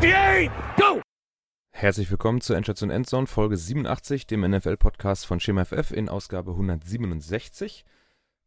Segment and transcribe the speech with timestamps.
[0.00, 1.02] 58, go!
[1.72, 7.84] Herzlich willkommen zur Endstation Endzone, Folge 87, dem NFL-Podcast von Schema FF in Ausgabe 167.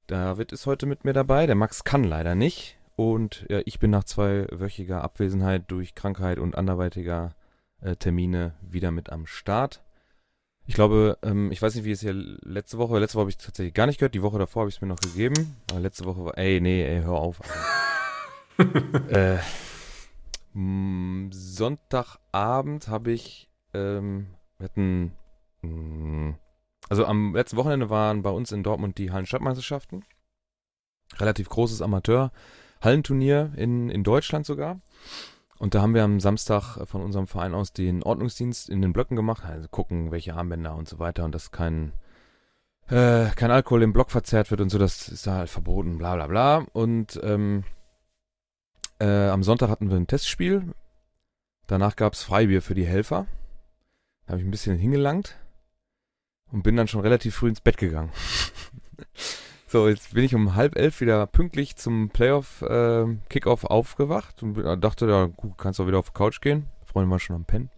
[0.08, 2.80] David ist heute mit mir dabei, der Max kann leider nicht.
[2.96, 7.36] Und ja, ich bin nach zweiwöchiger Abwesenheit durch Krankheit und anderweitiger
[7.82, 9.84] äh, Termine wieder mit am Start.
[10.66, 13.38] Ich glaube, ähm, ich weiß nicht, wie es hier letzte Woche, letzte Woche habe ich
[13.38, 16.06] tatsächlich gar nicht gehört, die Woche davor habe ich es mir noch gegeben, aber letzte
[16.06, 17.42] Woche war, ey, nee, ey, hör auf.
[19.10, 19.38] äh,
[21.32, 25.14] Sonntagabend habe ich, ähm, wir hatten,
[25.62, 26.36] mh,
[26.90, 30.06] also am letzten Wochenende waren bei uns in Dortmund die Hallenstadtmeisterschaften.
[31.18, 34.80] Relativ großes Amateur-Hallenturnier in, in Deutschland sogar.
[35.58, 39.16] Und da haben wir am Samstag von unserem Verein aus den Ordnungsdienst in den Blöcken
[39.16, 41.94] gemacht, also gucken, welche Armbänder und so weiter und dass kein,
[42.90, 46.16] äh, kein Alkohol im Block verzehrt wird und so, das ist da halt verboten, bla
[46.16, 46.66] bla bla.
[46.74, 47.64] Und ähm,
[49.00, 50.74] äh, am Sonntag hatten wir ein Testspiel.
[51.68, 53.28] Danach gab es Freibier für die Helfer.
[54.26, 55.38] Da habe ich ein bisschen hingelangt
[56.52, 58.12] und bin dann schon relativ früh ins Bett gegangen.
[59.74, 65.08] So, jetzt bin ich um halb elf wieder pünktlich zum Playoff-Kickoff äh, aufgewacht und dachte,
[65.08, 66.68] ja, gut, kannst auch wieder auf die Couch gehen.
[66.86, 67.72] Freunde waren schon am Pennen.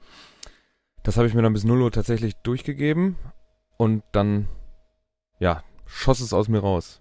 [1.03, 3.15] Das habe ich mir dann bis 0 Uhr tatsächlich durchgegeben
[3.77, 4.49] und dann,
[5.39, 6.99] ja, schoss es aus mir raus.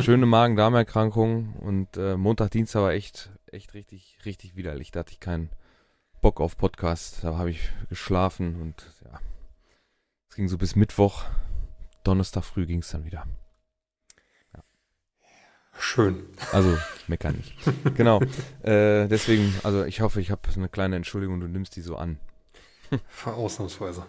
[0.00, 4.90] Schöne Magen-Darm-Erkrankung und äh, Montag, Dienstag war echt, echt richtig, richtig widerlich.
[4.90, 5.50] Da hatte ich keinen
[6.20, 7.22] Bock auf Podcast.
[7.22, 9.20] Da habe ich geschlafen und ja,
[10.28, 11.24] es ging so bis Mittwoch.
[12.02, 13.26] Donnerstag früh ging es dann wieder.
[15.78, 16.26] Schön.
[16.52, 17.54] Also, meckern nicht.
[17.96, 18.20] genau.
[18.62, 22.18] Äh, deswegen, also ich hoffe, ich habe eine kleine Entschuldigung, du nimmst die so an.
[23.24, 24.04] Ausnahmsweise.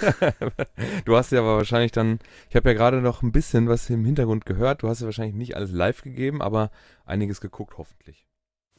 [1.04, 4.04] du hast ja aber wahrscheinlich dann, ich habe ja gerade noch ein bisschen was im
[4.04, 4.82] Hintergrund gehört.
[4.82, 6.70] Du hast ja wahrscheinlich nicht alles live gegeben, aber
[7.04, 8.26] einiges geguckt, hoffentlich.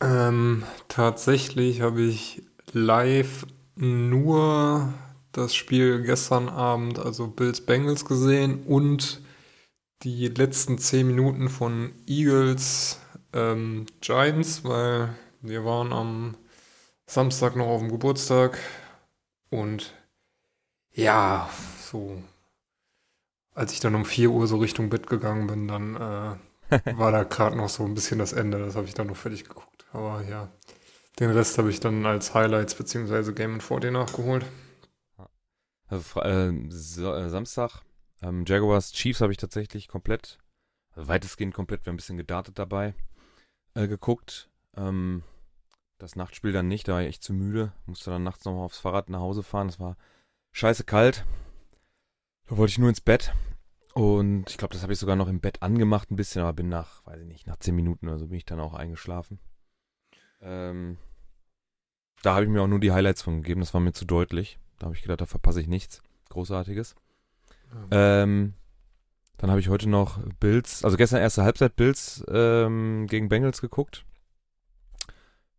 [0.02, 4.94] Ähm, tatsächlich habe ich live nur
[5.32, 9.22] das Spiel gestern Abend, also Bills Bengals gesehen und
[10.04, 13.00] die letzten zehn Minuten von Eagles
[13.34, 15.10] ähm, Giants, weil
[15.42, 16.38] wir waren am
[17.06, 18.58] Samstag noch auf dem Geburtstag
[19.50, 19.94] und
[21.00, 21.50] ja,
[21.82, 22.22] so
[23.54, 27.24] als ich dann um 4 Uhr so Richtung Bett gegangen bin, dann äh, war da
[27.24, 28.60] gerade noch so ein bisschen das Ende.
[28.60, 29.86] Das habe ich dann noch fertig geguckt.
[29.92, 30.50] Aber ja,
[31.20, 33.34] den Rest habe ich dann als Highlights bzw.
[33.34, 34.46] Game 4D nachgeholt.
[35.88, 37.82] Also, äh, äh, Samstag
[38.22, 40.40] ähm, Jaguars Chiefs habe ich tatsächlich komplett,
[40.94, 42.94] also weitestgehend komplett, wir haben ein bisschen gedartet dabei,
[43.74, 44.50] äh, geguckt.
[44.78, 45.24] Ähm,
[45.98, 47.74] das Nachtspiel dann nicht, da war ich echt zu müde.
[47.86, 49.68] Musste dann nachts nochmal aufs Fahrrad nach Hause fahren.
[49.68, 49.98] Es war
[50.52, 51.26] scheiße kalt.
[52.48, 53.34] Da wollte ich nur ins Bett.
[53.94, 56.70] Und ich glaube, das habe ich sogar noch im Bett angemacht ein bisschen, aber bin
[56.70, 59.40] nach, weiß ich nicht, nach zehn Minuten oder so bin ich dann auch eingeschlafen.
[60.42, 60.98] Ähm,
[62.22, 64.60] da habe ich mir auch nur die Highlights von gegeben, das war mir zu deutlich.
[64.78, 66.96] Da habe ich gedacht, da verpasse ich nichts Großartiges.
[67.92, 68.54] Ähm,
[69.38, 74.06] dann habe ich heute noch Bills, also gestern erste Halbzeit Bills ähm, gegen Bengals geguckt.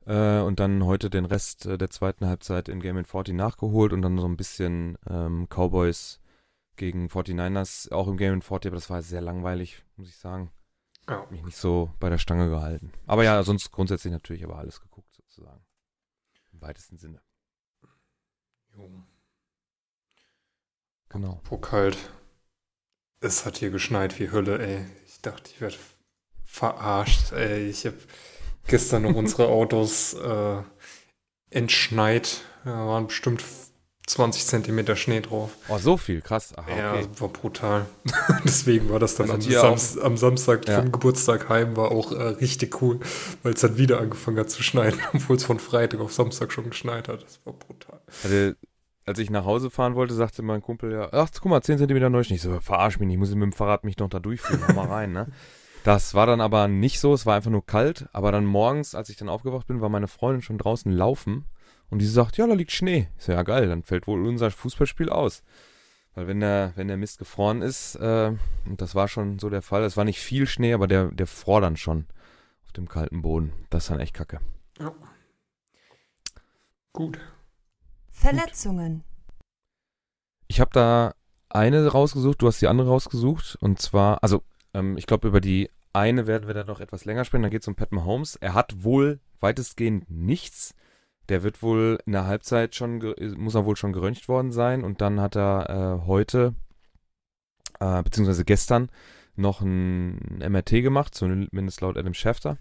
[0.07, 4.03] Äh, und dann heute den Rest äh, der zweiten Halbzeit in Game 40 nachgeholt und
[4.03, 6.21] dann so ein bisschen ähm, Cowboys
[6.77, 10.51] gegen 49ers, auch im Game 40, aber das war sehr langweilig, muss ich sagen.
[11.09, 11.27] Ja.
[11.31, 12.93] Mich nicht so bei der Stange gehalten.
[13.07, 15.65] Aber ja, sonst grundsätzlich natürlich aber alles geguckt, sozusagen.
[16.53, 17.21] Im weitesten Sinne.
[18.75, 18.89] Jo.
[21.11, 21.41] Genau.
[21.45, 21.99] Wo kalt.
[23.21, 24.87] Es hat hier geschneit wie Hölle, ey.
[25.05, 25.77] Ich dachte, ich werde
[26.45, 27.69] verarscht, ey.
[27.69, 27.99] Ich habe
[28.71, 30.63] gestern noch unsere Autos äh,
[31.51, 32.43] entschneit.
[32.65, 33.43] Da waren bestimmt
[34.07, 35.51] 20 Zentimeter Schnee drauf.
[35.69, 36.53] Oh, so viel, krass.
[36.57, 37.07] Aha, ja, okay.
[37.19, 37.87] war brutal.
[38.45, 40.81] Deswegen war das dann also am, Sam am, Samstag ja.
[40.81, 42.99] vom Geburtstag heim, war auch äh, richtig cool,
[43.43, 46.71] weil es dann wieder angefangen hat zu schneien, obwohl es von Freitag auf Samstag schon
[46.71, 47.23] geschneit hat.
[47.23, 48.01] Das war brutal.
[48.25, 48.57] Hatte
[49.07, 52.13] als ich nach Hause fahren wollte, sagte mein Kumpel ja, ach, guck mal, 10 cm
[52.13, 52.21] neu.
[52.21, 54.73] Ich so, verarsch mich nicht, ich muss mit dem Fahrrad mich noch da durchführen, hau
[54.73, 55.27] mal rein, ne?
[55.85, 58.09] Das war dann aber nicht so, es war einfach nur kalt.
[58.13, 61.47] Aber dann morgens, als ich dann aufgewacht bin, war meine Freundin schon draußen laufen
[61.89, 63.09] und die sagt, ja, da liegt Schnee.
[63.19, 65.43] Ich so, ja geil, dann fällt wohl unser Fußballspiel aus.
[66.15, 68.33] Weil wenn der, wenn der Mist gefroren ist, äh,
[68.67, 71.27] und das war schon so der Fall, es war nicht viel Schnee, aber der, der
[71.27, 72.07] fror dann schon
[72.65, 73.53] auf dem kalten Boden.
[73.71, 74.41] Das ist dann echt kacke.
[74.79, 74.93] Ja.
[76.93, 77.19] Gut.
[78.11, 79.05] Verletzungen.
[80.49, 81.15] Ich habe da
[81.49, 83.57] eine rausgesucht, du hast die andere rausgesucht.
[83.61, 84.43] Und zwar, also
[84.75, 87.43] ähm, ich glaube, über die eine werden wir dann noch etwas länger sprechen.
[87.43, 88.37] Da geht es um Pat Mahomes.
[88.37, 90.75] Er hat wohl weitestgehend nichts.
[91.29, 94.85] Der wird wohl in der Halbzeit schon, muss er wohl schon geröntgt worden sein.
[94.85, 96.55] Und dann hat er äh, heute,
[97.81, 98.91] äh, beziehungsweise gestern,
[99.37, 102.59] noch ein MRT gemacht, zumindest laut Adam Schefter.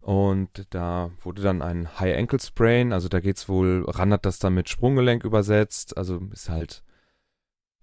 [0.00, 4.40] Und da wurde dann ein High Ankle Sprain, also da geht's wohl, Ran hat das
[4.40, 6.82] dann mit Sprunggelenk übersetzt, also ist halt,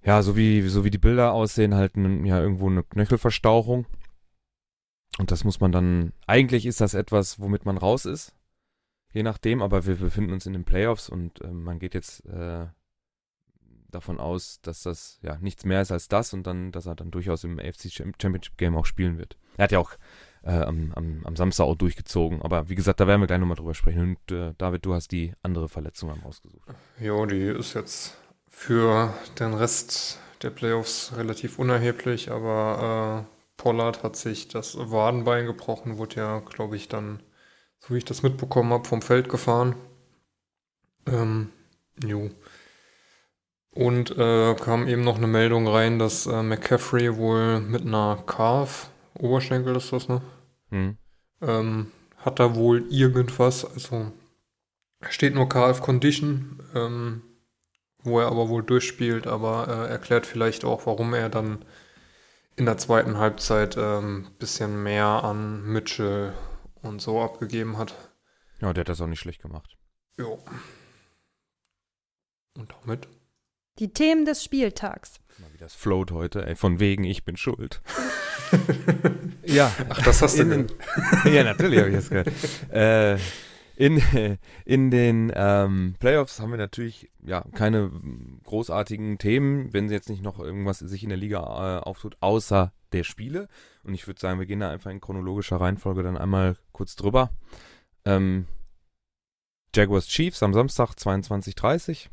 [0.03, 3.85] ja, so wie, so wie die Bilder aussehen, halt ein, ja irgendwo eine Knöchelverstauchung.
[5.17, 8.33] Und das muss man dann, eigentlich ist das etwas, womit man raus ist,
[9.11, 12.67] je nachdem, aber wir befinden uns in den Playoffs und äh, man geht jetzt äh,
[13.91, 17.11] davon aus, dass das ja nichts mehr ist als das und dann, dass er dann
[17.11, 19.37] durchaus im AFC Championship Game auch spielen wird.
[19.57, 19.91] Er hat ja auch
[20.43, 22.41] äh, am, am, am, Samstag auch durchgezogen.
[22.41, 24.01] Aber wie gesagt, da werden wir gleich nochmal drüber sprechen.
[24.01, 26.67] Und äh, David, du hast die andere Verletzung am ausgesucht.
[26.99, 28.17] Jo, die ist jetzt
[28.59, 35.97] für den Rest der Playoffs relativ unerheblich, aber äh, Pollard hat sich das Wadenbein gebrochen,
[35.97, 37.23] wurde ja, glaube ich, dann,
[37.79, 39.75] so wie ich das mitbekommen habe, vom Feld gefahren.
[41.07, 41.51] Ähm,
[42.03, 42.31] jo.
[43.71, 48.89] Und äh, kam eben noch eine Meldung rein, dass äh, McCaffrey wohl mit einer Calf
[49.17, 50.21] Oberschenkel ist das, ne?
[50.69, 50.97] Mhm.
[51.41, 54.11] Ähm, hat da wohl irgendwas, also
[55.09, 57.21] steht nur KF Condition, ähm,
[58.03, 61.65] wo er aber wohl durchspielt, aber äh, erklärt vielleicht auch, warum er dann
[62.55, 66.33] in der zweiten Halbzeit ein ähm, bisschen mehr an Mitchell
[66.81, 67.95] und so abgegeben hat.
[68.61, 69.77] Ja, der hat das auch nicht schlecht gemacht.
[70.17, 70.43] Jo.
[72.57, 73.07] Und damit
[73.79, 75.21] die Themen des Spieltags.
[75.37, 77.81] Mal wie das float heute, ey, von wegen, ich bin schuld.
[79.45, 79.71] ja.
[79.87, 80.67] Ach, das hast du in,
[81.23, 82.27] Ja, natürlich habe ich das gehört.
[82.71, 83.17] äh,
[83.79, 84.01] in,
[84.65, 87.89] in den ähm, Playoffs haben wir natürlich ja keine
[88.43, 92.73] großartigen Themen, wenn sie jetzt nicht noch irgendwas sich in der Liga äh, auftut, außer
[92.91, 93.47] der Spiele.
[93.83, 97.31] Und ich würde sagen, wir gehen da einfach in chronologischer Reihenfolge dann einmal kurz drüber.
[98.05, 98.45] Ähm,
[99.73, 102.09] Jaguars Chiefs am Samstag 22.30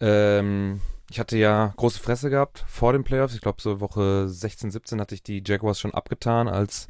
[0.00, 0.80] ähm,
[1.10, 3.34] ich hatte ja große Fresse gehabt vor den Playoffs.
[3.34, 6.88] Ich glaube, so Woche 16, 17 hatte ich die Jaguars schon abgetan als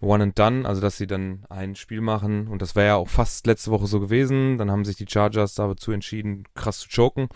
[0.00, 2.48] One and Done, also dass sie dann ein Spiel machen.
[2.48, 4.58] Und das wäre ja auch fast letzte Woche so gewesen.
[4.58, 7.28] Dann haben sich die Chargers dazu entschieden, krass zu choken.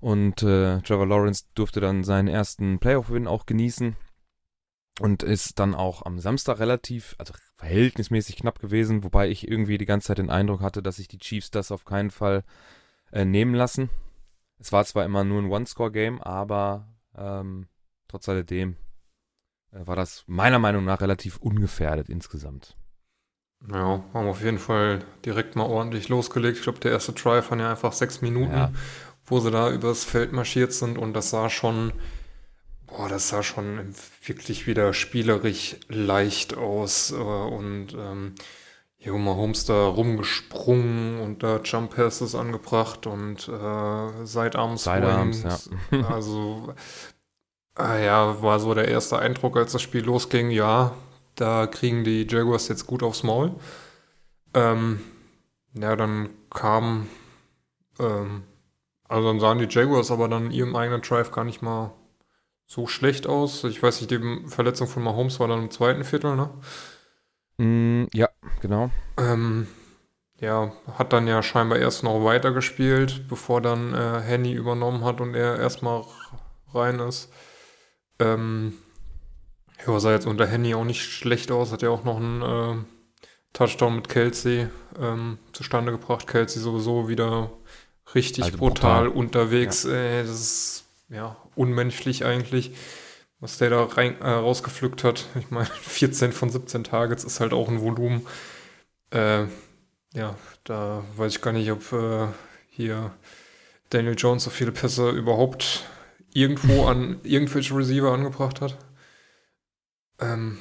[0.00, 3.96] Und äh, Trevor Lawrence durfte dann seinen ersten Playoff-Win auch genießen.
[5.00, 9.86] Und ist dann auch am Samstag relativ, also verhältnismäßig knapp gewesen, wobei ich irgendwie die
[9.86, 12.44] ganze Zeit den Eindruck hatte, dass sich die Chiefs das auf keinen Fall
[13.12, 13.90] äh, nehmen lassen.
[14.58, 17.68] Es war zwar immer nur ein One-Score-Game, aber ähm,
[18.08, 18.76] trotz alledem
[19.72, 22.76] war das meiner Meinung nach relativ ungefährdet insgesamt.
[23.70, 26.58] Ja, haben auf jeden Fall direkt mal ordentlich losgelegt.
[26.58, 28.72] Ich glaube, der erste Try waren ja einfach sechs Minuten, ja.
[29.26, 31.92] wo sie da übers Feld marschiert sind und das sah schon,
[32.86, 33.94] boah, das sah schon
[34.24, 38.34] wirklich wieder spielerisch leicht aus äh, und ähm,
[39.00, 44.82] Jo, Mahomes da rumgesprungen und da Jump Passes angebracht und äh, Sidearms.
[44.82, 45.44] Sidearms,
[45.92, 46.08] ja.
[46.08, 46.74] also,
[47.78, 50.50] äh, ja, war so der erste Eindruck, als das Spiel losging.
[50.50, 50.94] Ja,
[51.34, 53.52] da kriegen die Jaguars jetzt gut aufs Maul.
[54.54, 55.00] Ähm,
[55.74, 57.08] ja, dann kam,
[57.98, 58.42] ähm,
[59.08, 61.92] also dann sahen die Jaguars aber dann in ihrem eigenen Drive gar nicht mal
[62.66, 63.64] so schlecht aus.
[63.64, 66.50] Ich weiß nicht, die Verletzung von Mahomes war dann im zweiten Viertel, ne?
[67.58, 68.28] Mm, ja,
[68.60, 68.90] genau.
[69.16, 69.66] Ähm,
[70.40, 75.34] ja, hat dann ja scheinbar erst noch weitergespielt, bevor dann äh, Henny übernommen hat und
[75.34, 76.04] er erstmal
[76.72, 77.32] rein ist.
[78.18, 78.74] Ähm,
[79.86, 82.84] ja, sah jetzt unter Henny auch nicht schlecht aus, hat ja auch noch einen äh,
[83.52, 84.68] Touchdown mit Kelsey
[85.00, 86.26] ähm, zustande gebracht.
[86.26, 87.50] Kelsey sowieso wieder
[88.14, 89.84] richtig also brutal, brutal, unterwegs.
[89.84, 89.92] Ja.
[89.92, 92.72] Äh, das ist ja unmenschlich eigentlich
[93.40, 95.26] was der da rein, äh, rausgepflückt hat.
[95.38, 98.26] Ich meine, 14 von 17 Targets ist halt auch ein Volumen.
[99.10, 99.44] Äh,
[100.14, 102.26] ja, da weiß ich gar nicht, ob äh,
[102.68, 103.12] hier
[103.90, 105.84] Daniel Jones so viele Pässe überhaupt
[106.38, 108.78] irgendwo an irgendwelche Receiver angebracht hat.
[110.20, 110.58] Ähm,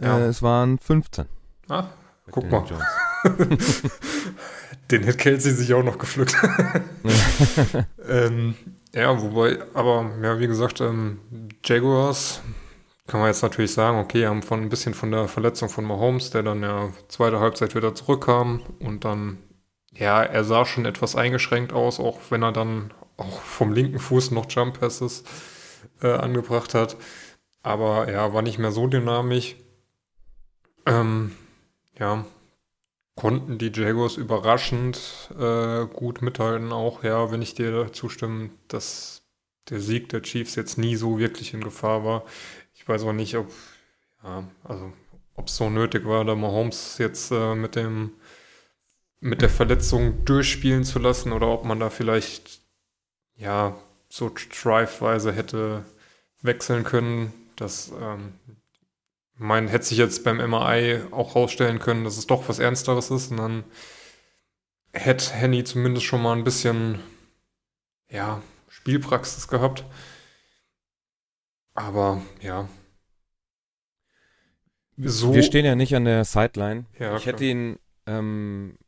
[0.00, 0.18] ja.
[0.18, 1.26] Äh, es waren 15.
[1.68, 1.84] Ah,
[2.30, 2.86] guck Daniel mal.
[4.90, 6.36] Den hätte Kelsey sich auch noch gepflückt.
[8.08, 8.54] ähm,
[8.94, 11.20] ja, wobei, aber ja, wie gesagt, ähm,
[11.64, 12.40] Jaguars
[13.06, 16.30] kann man jetzt natürlich sagen, okay, haben von ein bisschen von der Verletzung von Mahomes,
[16.30, 19.38] der dann ja zweite Halbzeit wieder zurückkam und dann,
[19.92, 24.30] ja, er sah schon etwas eingeschränkt aus, auch wenn er dann auch vom linken Fuß
[24.30, 25.24] noch Jump Passes
[26.02, 26.96] äh, angebracht hat.
[27.62, 29.56] Aber ja, war nicht mehr so dynamisch.
[30.86, 31.36] Ähm,
[31.98, 32.24] ja,
[33.14, 36.72] konnten die Jaguars überraschend äh, gut mithalten.
[36.72, 39.22] Auch, ja, wenn ich dir zustimme, dass
[39.68, 42.24] der Sieg der Chiefs jetzt nie so wirklich in Gefahr war.
[42.74, 43.52] Ich weiß auch nicht, ob,
[44.22, 44.92] ja, also,
[45.34, 48.12] ob es so nötig war, da Mahomes jetzt äh, mit dem
[49.20, 52.60] mit der Verletzung durchspielen zu lassen oder ob man da vielleicht
[53.38, 53.78] ja
[54.10, 55.84] so driveweise hätte
[56.42, 57.32] wechseln können.
[57.56, 58.34] Das ähm,
[59.34, 63.10] Ich meine, hätte sich jetzt beim MRI auch rausstellen können, dass es doch was Ernsteres
[63.10, 63.64] ist und dann
[64.92, 67.00] hätte Henny zumindest schon mal ein bisschen,
[68.10, 69.84] ja, Spielpraxis gehabt.
[71.74, 72.68] Aber ja.
[74.96, 75.32] So.
[75.32, 76.86] Wir stehen ja nicht an der Sideline.
[76.98, 78.78] Ja, ich hätte ihn, ähm,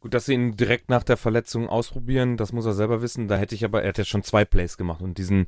[0.00, 3.28] gut, dass sie ihn direkt nach der Verletzung ausprobieren, das muss er selber wissen.
[3.28, 5.46] Da hätte ich aber, er hat ja schon zwei Plays gemacht und diesen,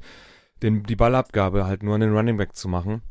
[0.62, 3.02] den, die Ballabgabe halt nur an den Running Back zu machen.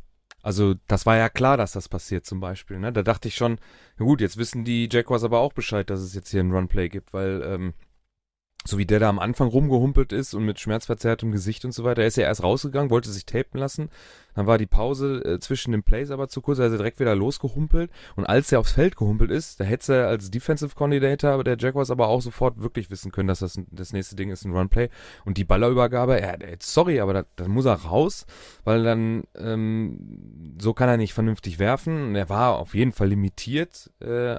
[0.43, 2.79] Also, das war ja klar, dass das passiert zum Beispiel.
[2.79, 2.91] Ne?
[2.91, 3.59] Da dachte ich schon,
[3.97, 7.13] gut, jetzt wissen die Jaguars aber auch Bescheid, dass es jetzt hier ein Runplay gibt,
[7.13, 7.73] weil ähm,
[8.65, 12.01] so wie der da am Anfang rumgehumpelt ist und mit schmerzverzerrtem Gesicht und so weiter,
[12.01, 13.89] er ist ja erst rausgegangen, wollte sich tapen lassen.
[14.35, 17.91] Dann war die Pause äh, zwischen den Plays aber zu kurz, also direkt wieder losgehumpelt.
[18.15, 21.91] Und als er aufs Feld gehumpelt ist, da hätte er als Defensive Coordinator der Jaguars
[21.91, 24.89] aber auch sofort wirklich wissen können, dass das das nächste Ding ist ein Runplay.
[25.25, 28.25] Und die Ballerübergabe, ja, sorry, aber da, dann muss er raus,
[28.63, 32.09] weil dann ähm, so kann er nicht vernünftig werfen.
[32.09, 34.35] Und er war auf jeden Fall limitiert äh,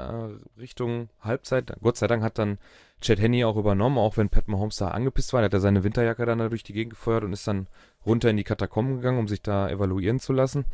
[0.58, 1.74] Richtung Halbzeit.
[1.82, 2.58] Gott sei Dank hat dann
[3.02, 5.40] Chad Henney auch übernommen, auch wenn Pat Mahomes da angepisst war.
[5.40, 7.66] Da hat er seine Winterjacke dann da durch die Gegend gefeuert und ist dann
[8.06, 10.64] runter in die Katakomben gegangen, um sich da evaluieren zu lassen.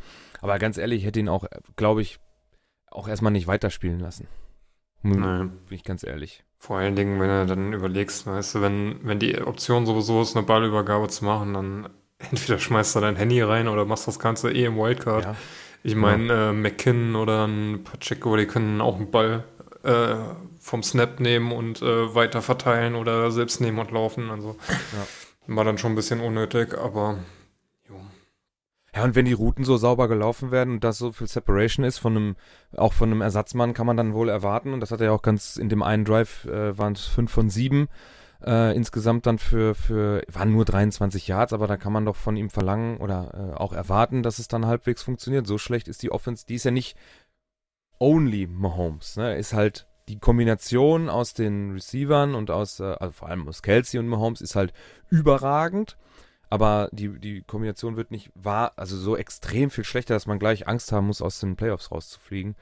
[0.41, 1.45] Aber ganz ehrlich, ich hätte ihn auch,
[1.75, 2.19] glaube ich,
[2.89, 4.27] auch erstmal nicht weiterspielen lassen.
[5.01, 5.51] Nein.
[5.67, 6.43] Bin ich ganz ehrlich.
[6.57, 10.35] Vor allen Dingen, wenn du dann überlegst, weißt du, wenn, wenn die Option sowieso ist,
[10.35, 11.89] eine Ballübergabe zu machen, dann
[12.31, 15.23] entweder schmeißt du dein Handy rein oder machst das Ganze eh im Wildcard.
[15.23, 15.35] Ja.
[15.83, 16.49] Ich meine, ja.
[16.49, 19.45] äh, McKinnon oder ein Pacheco, die können auch einen Ball
[19.83, 20.15] äh,
[20.59, 24.29] vom Snap nehmen und äh, weiter verteilen oder selbst nehmen und laufen.
[24.29, 25.55] Also ja.
[25.55, 27.19] war dann schon ein bisschen unnötig, aber
[27.87, 27.95] jo.
[28.95, 31.97] Ja, und wenn die Routen so sauber gelaufen werden und das so viel Separation ist
[31.97, 32.35] von einem,
[32.75, 34.73] auch von einem Ersatzmann, kann man dann wohl erwarten.
[34.73, 37.31] Und das hat er ja auch ganz in dem einen Drive, äh, waren es fünf
[37.31, 37.87] von sieben.
[38.41, 42.37] Äh, insgesamt dann für, für, waren nur 23 Yards, aber da kann man doch von
[42.37, 45.45] ihm verlangen oder äh, auch erwarten, dass es dann halbwegs funktioniert.
[45.45, 46.95] So schlecht ist die Offense, die ist ja nicht
[47.99, 49.35] only Mahomes, ne?
[49.35, 53.99] Ist halt die Kombination aus den Receivern und aus, äh, also vor allem aus Kelsey
[53.99, 54.73] und Mahomes ist halt
[55.09, 55.97] überragend.
[56.49, 60.67] Aber die, die Kombination wird nicht wahr, also so extrem viel schlechter, dass man gleich
[60.67, 62.55] Angst haben muss, aus den Playoffs rauszufliegen.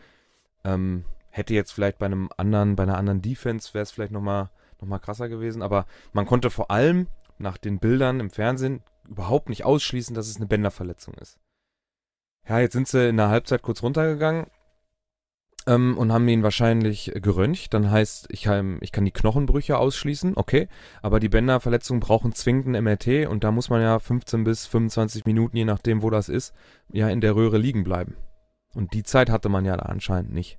[0.66, 4.50] Ähm, hätte jetzt vielleicht bei einem anderen, bei einer anderen Defense wäre es vielleicht nochmal
[4.82, 5.62] noch mal krasser gewesen.
[5.62, 10.36] Aber man konnte vor allem nach den Bildern im Fernsehen überhaupt nicht ausschließen, dass es
[10.36, 11.40] eine Bänderverletzung ist.
[12.48, 14.48] Ja, jetzt sind sie in der Halbzeit kurz runtergegangen
[15.68, 17.74] ähm, und haben ihn wahrscheinlich geröntgt.
[17.74, 20.68] Dann heißt, ich kann, ich kann die Knochenbrüche ausschließen, okay,
[21.02, 25.26] aber die Bänderverletzungen brauchen zwingend ein MRT und da muss man ja 15 bis 25
[25.26, 26.54] Minuten, je nachdem, wo das ist,
[26.92, 28.16] ja in der Röhre liegen bleiben.
[28.74, 30.58] Und die Zeit hatte man ja da anscheinend nicht.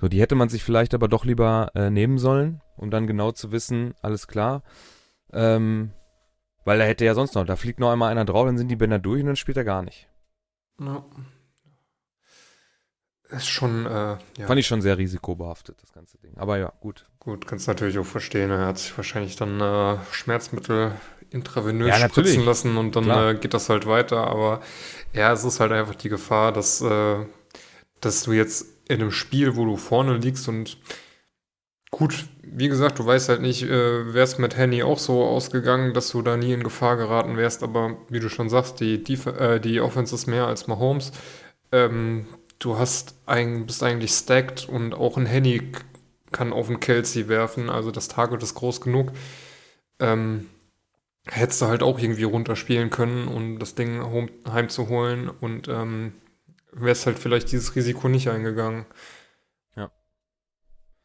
[0.00, 3.32] So, die hätte man sich vielleicht aber doch lieber äh, nehmen sollen, um dann genau
[3.32, 4.62] zu wissen, alles klar.
[5.32, 5.92] Ähm,
[6.64, 8.76] weil da hätte ja sonst noch, da fliegt noch einmal einer drauf, dann sind die
[8.76, 10.08] Bänder durch und dann spielt er gar nicht.
[10.80, 11.04] Ja.
[13.30, 14.46] Ist schon, äh, ja.
[14.46, 16.32] Fand ich schon sehr risikobehaftet, das ganze Ding.
[16.36, 17.06] Aber ja, gut.
[17.20, 18.50] Gut, kannst natürlich auch verstehen.
[18.50, 20.92] Er hat sich wahrscheinlich dann äh, Schmerzmittel
[21.30, 24.26] intravenös ja, spritzen lassen und dann äh, geht das halt weiter.
[24.26, 24.60] Aber
[25.12, 27.24] ja, es ist halt einfach die Gefahr, dass, äh,
[28.00, 30.78] dass du jetzt in einem Spiel, wo du vorne liegst und
[31.92, 35.94] gut, wie gesagt, du weißt halt nicht, äh, wäre es mit Henny auch so ausgegangen,
[35.94, 37.62] dass du da nie in Gefahr geraten wärst.
[37.62, 41.12] Aber wie du schon sagst, die, die, äh, die Offense ist mehr als Mahomes.
[41.70, 42.26] Ähm,
[42.60, 45.72] du hast ein, bist eigentlich stacked und auch ein Henny
[46.30, 49.10] kann auf den Kelsey werfen, also das Target ist groß genug.
[49.98, 50.48] Ähm,
[51.26, 56.12] hättest du halt auch irgendwie runterspielen können, um das Ding heimzuholen und ähm,
[56.72, 58.86] wärst halt vielleicht dieses Risiko nicht eingegangen.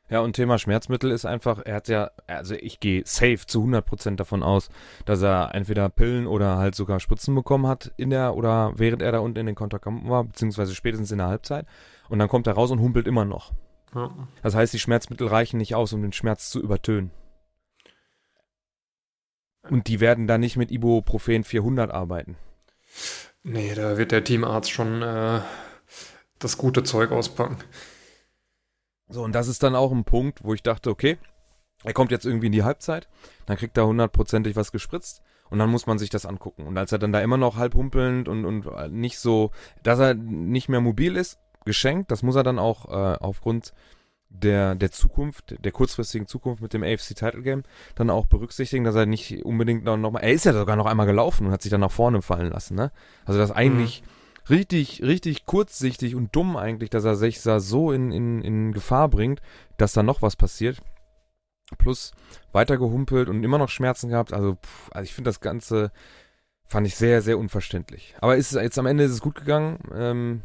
[0.07, 4.17] Ja, und Thema Schmerzmittel ist einfach, er hat ja, also ich gehe safe zu 100%
[4.17, 4.69] davon aus,
[5.05, 9.11] dass er entweder Pillen oder halt sogar Spritzen bekommen hat in der, oder während er
[9.11, 11.65] da unten in den Konterkampen war, beziehungsweise spätestens in der Halbzeit.
[12.07, 13.53] Und dann kommt er raus und humpelt immer noch.
[13.95, 14.11] Ja.
[14.43, 17.09] Das heißt, die Schmerzmittel reichen nicht aus, um den Schmerz zu übertönen.
[19.69, 22.37] Und die werden da nicht mit Ibuprofen 400 arbeiten.
[23.41, 25.41] Nee, da wird der Teamarzt schon äh,
[26.37, 27.57] das gute Zeug auspacken.
[29.07, 31.17] So, und das ist dann auch ein Punkt, wo ich dachte, okay,
[31.83, 33.07] er kommt jetzt irgendwie in die Halbzeit,
[33.45, 36.65] dann kriegt er hundertprozentig was gespritzt und dann muss man sich das angucken.
[36.65, 39.51] Und als er dann da immer noch halb humpelnd und, und nicht so,
[39.83, 43.73] dass er nicht mehr mobil ist, geschenkt, das muss er dann auch äh, aufgrund
[44.29, 48.95] der, der Zukunft, der kurzfristigen Zukunft mit dem AFC Title Game dann auch berücksichtigen, dass
[48.95, 51.61] er nicht unbedingt noch, noch mal, er ist ja sogar noch einmal gelaufen und hat
[51.61, 52.91] sich dann nach vorne fallen lassen, ne?
[53.25, 54.14] Also das eigentlich mhm
[54.49, 59.09] richtig, richtig kurzsichtig und dumm eigentlich, dass er sich da so in, in, in Gefahr
[59.09, 59.41] bringt,
[59.77, 60.81] dass da noch was passiert.
[61.79, 62.11] Plus
[62.51, 64.33] weitergehumpelt und immer noch Schmerzen gehabt.
[64.33, 65.91] Also, pff, also ich finde das Ganze,
[66.63, 68.15] fand ich sehr, sehr unverständlich.
[68.21, 69.79] Aber ist, jetzt am Ende ist es gut gegangen.
[69.93, 70.41] Ähm,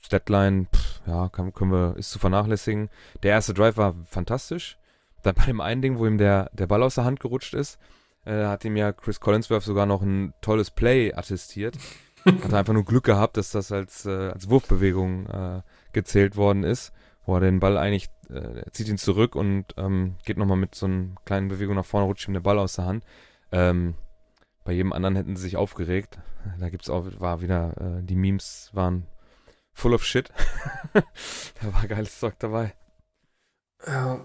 [0.00, 2.88] Statline, pff, ja, kann, können wir, ist zu vernachlässigen.
[3.22, 4.78] Der erste Drive war fantastisch.
[5.22, 7.78] Dann bei dem einen Ding, wo ihm der, der Ball aus der Hand gerutscht ist,
[8.24, 11.76] äh, hat ihm ja Chris Collinsworth sogar noch ein tolles Play attestiert.
[12.24, 15.62] Hat einfach nur Glück gehabt, dass das als, äh, als Wurfbewegung äh,
[15.92, 16.92] gezählt worden ist,
[17.24, 20.86] wo er den Ball eigentlich, äh, zieht ihn zurück und ähm, geht nochmal mit so
[20.86, 23.04] einer kleinen Bewegung nach vorne, rutscht ihm der Ball aus der Hand.
[23.52, 23.94] Ähm,
[24.64, 26.18] bei jedem anderen hätten sie sich aufgeregt.
[26.58, 29.06] Da gibt's auch, war wieder, äh, die Memes waren
[29.72, 30.30] full of shit.
[30.92, 32.74] da war geiles Zeug dabei.
[33.86, 34.20] Ja.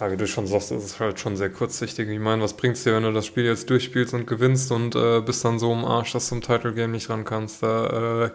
[0.00, 2.08] Ja, wie du schon sagst, ist es halt schon sehr kurzsichtig.
[2.08, 5.20] Ich meine, was bringt's dir, wenn du das Spiel jetzt durchspielst und gewinnst und äh,
[5.20, 7.62] bist dann so im Arsch, dass du zum Title Game nicht ran kannst?
[7.62, 8.30] Da äh,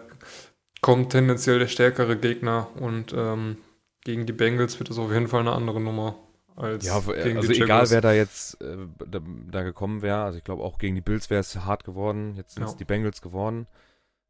[0.80, 3.58] kommt tendenziell der stärkere Gegner und ähm,
[4.04, 6.16] gegen die Bengals wird es auf jeden Fall eine andere Nummer
[6.56, 8.76] als ja, gegen also die egal wer da jetzt äh,
[9.06, 12.34] da, da gekommen wäre, also ich glaube auch gegen die Bills wäre es hart geworden,
[12.36, 12.76] jetzt sind es Ja.
[12.78, 13.66] die Bengals geworden.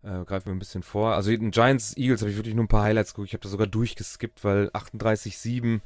[0.02, 1.14] Äh, greifen wir ein bisschen vor.
[1.14, 3.28] Also den Giants, Eagles habe ich wirklich nur ein paar Highlights geguckt.
[3.28, 5.80] Ich habe da sogar durchgeskippt, weil 38-7,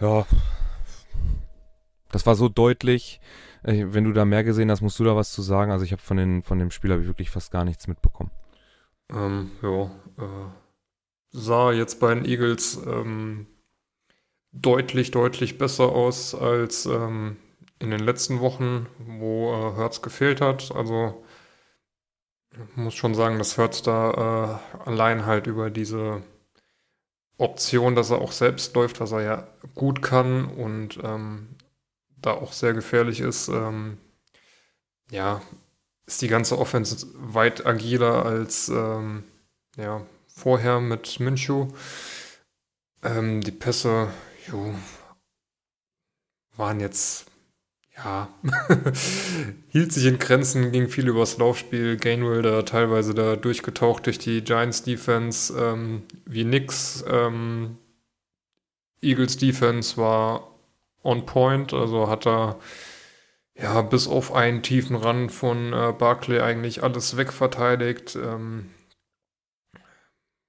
[0.00, 0.26] ja,
[2.12, 3.20] das war so deutlich.
[3.62, 5.72] Äh, wenn du da mehr gesehen hast, musst du da was zu sagen.
[5.72, 8.30] Also ich habe von, von dem Spiel wirklich fast gar nichts mitbekommen.
[9.10, 10.50] Ähm, ja, äh,
[11.30, 13.46] sah jetzt bei den Eagles ähm,
[14.52, 17.36] deutlich, deutlich besser aus als ähm,
[17.78, 20.74] in den letzten Wochen, wo äh, Hertz gefehlt hat.
[20.74, 21.24] Also
[22.76, 26.22] muss schon sagen, dass Hertz da äh, allein halt über diese
[27.38, 31.56] Option, dass er auch selbst läuft, was er ja gut kann und ähm,
[32.16, 33.98] da auch sehr gefährlich ist, ähm,
[35.10, 35.42] ja,
[36.06, 39.24] ist die ganze Offense weit agiler als ähm,
[39.76, 41.68] ja, vorher mit Minshew.
[43.02, 44.08] Ähm, die Pässe
[44.46, 44.74] jo,
[46.56, 47.26] waren jetzt,
[47.96, 48.28] ja,
[49.68, 51.96] hielt sich in Grenzen, ging viel übers Laufspiel.
[51.96, 57.04] Gainwell da teilweise da durchgetaucht durch die Giants Defense ähm, wie nix.
[57.08, 57.78] Ähm,
[59.00, 60.50] Eagles Defense war
[61.02, 62.58] on point, also hat er
[63.56, 68.16] ja, bis auf einen tiefen Rand von äh, Barclay eigentlich alles wegverteidigt.
[68.16, 68.70] Ähm,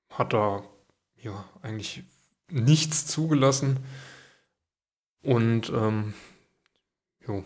[0.09, 0.63] hat er
[1.17, 2.03] ja eigentlich
[2.49, 3.79] nichts zugelassen.
[5.21, 6.13] Und ähm,
[7.27, 7.43] jo,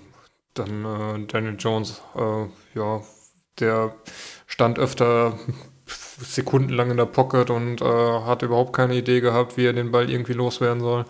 [0.53, 3.01] dann äh, Daniel Jones, äh, ja,
[3.59, 3.95] der
[4.47, 5.37] stand öfter
[5.85, 10.09] sekundenlang in der Pocket und äh, hat überhaupt keine Idee gehabt, wie er den Ball
[10.09, 11.05] irgendwie loswerden soll.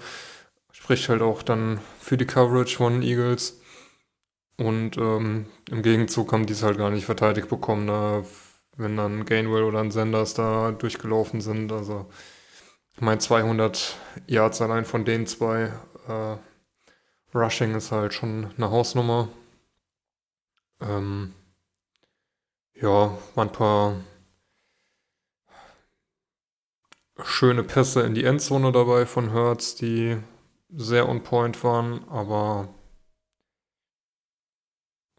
[0.71, 3.59] Spricht halt auch dann für die Coverage von Eagles.
[4.57, 8.23] Und ähm, im Gegenzug haben die es halt gar nicht verteidigt bekommen, da,
[8.75, 11.71] wenn dann Gainwell oder ein Sanders da durchgelaufen sind.
[11.71, 12.07] Also,
[12.95, 15.71] ich meine, 200 Yards allein von den zwei.
[16.07, 16.37] Äh,
[17.33, 19.29] Rushing ist halt schon eine Hausnummer.
[20.81, 21.33] Ähm,
[22.73, 23.95] ja, waren ein paar
[27.23, 30.17] schöne Pässe in die Endzone dabei von Hertz, die
[30.69, 32.69] sehr on point waren, aber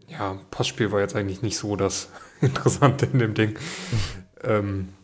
[0.06, 3.58] ja, Passspiel war jetzt eigentlich nicht so das Interessante in dem Ding.
[4.42, 4.94] ähm,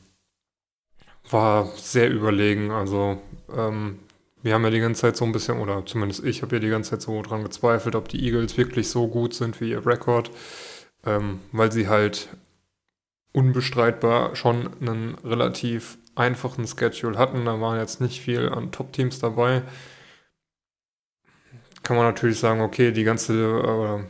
[1.31, 2.71] war sehr überlegen.
[2.71, 3.21] Also,
[3.55, 4.01] ähm,
[4.47, 6.69] wir haben ja die ganze Zeit so ein bisschen, oder zumindest ich habe ja die
[6.69, 10.31] ganze Zeit so dran gezweifelt, ob die Eagles wirklich so gut sind wie ihr Rekord,
[11.05, 12.29] ähm, weil sie halt
[13.33, 17.45] unbestreitbar schon einen relativ einfachen Schedule hatten.
[17.45, 19.63] Da waren jetzt nicht viel an Top-Teams dabei.
[21.83, 24.05] Kann man natürlich sagen, okay, die ganze äh,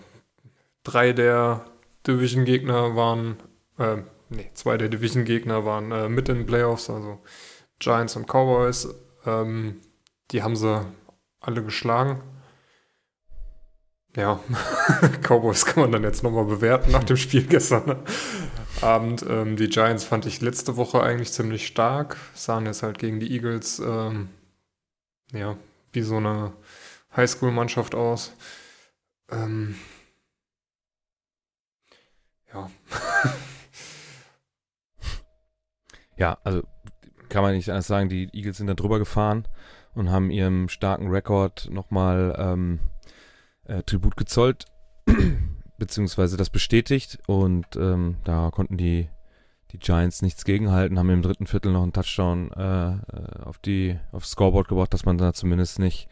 [0.85, 1.64] drei der
[2.07, 3.37] Division-Gegner waren,
[3.79, 7.22] äh, nee, zwei der Division-Gegner waren äh, mit in den Playoffs, also
[7.79, 8.87] Giants und Cowboys.
[9.25, 9.81] Ähm,
[10.32, 10.84] die haben sie
[11.40, 12.22] alle geschlagen.
[14.16, 14.40] Ja,
[15.22, 18.02] Cowboys kann man dann jetzt nochmal bewerten nach dem Spiel gestern
[18.80, 19.24] Abend.
[19.28, 22.16] Ähm, die Giants fand ich letzte Woche eigentlich ziemlich stark.
[22.34, 24.30] Sahen jetzt halt gegen die Eagles, ähm,
[25.32, 25.56] ja,
[25.92, 26.54] wie so eine
[27.14, 28.32] Highschool-Mannschaft aus.
[29.30, 29.76] Ähm,
[32.52, 32.70] ja.
[36.18, 36.62] Ja, also
[37.28, 39.46] kann man nicht anders sagen, die Eagles sind da drüber gefahren
[39.96, 42.80] und haben ihrem starken Rekord nochmal ähm,
[43.64, 44.66] äh, Tribut gezollt,
[45.78, 49.09] beziehungsweise das bestätigt und ähm, da konnten die,
[49.72, 53.98] die Giants nichts gegenhalten, haben im dritten Viertel noch einen Touchdown äh, äh, auf die
[54.12, 56.09] aufs Scoreboard gebracht, dass man da zumindest nicht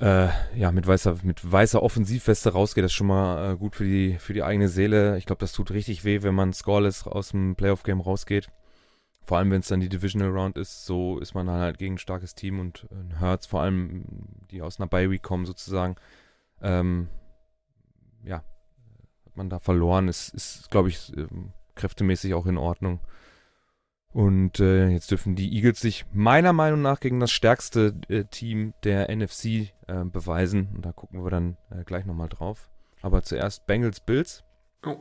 [0.00, 2.84] äh, ja mit weißer mit weißer Offensivweste rausgeht.
[2.84, 5.18] Das ist schon mal äh, gut für die für die eigene Seele.
[5.18, 8.48] Ich glaube, das tut richtig weh, wenn man scoreless aus dem Playoff Game rausgeht.
[9.24, 11.94] Vor allem, wenn es dann die Divisional Round ist, so ist man dann halt gegen
[11.94, 14.04] ein starkes Team und äh, Hurts, vor allem,
[14.50, 15.96] die aus einer Bye Week kommen sozusagen,
[16.60, 17.08] ähm,
[18.24, 18.38] ja,
[19.26, 20.08] hat man da verloren.
[20.08, 23.00] Ist, ist glaube ich, ähm, kräftemäßig auch in Ordnung.
[24.12, 28.74] Und äh, jetzt dürfen die Eagles sich meiner Meinung nach gegen das stärkste äh, Team
[28.84, 30.68] der NFC äh, beweisen.
[30.74, 32.70] Und da gucken wir dann äh, gleich nochmal drauf.
[33.00, 34.44] Aber zuerst Bengals Bills.
[34.84, 34.98] Oh.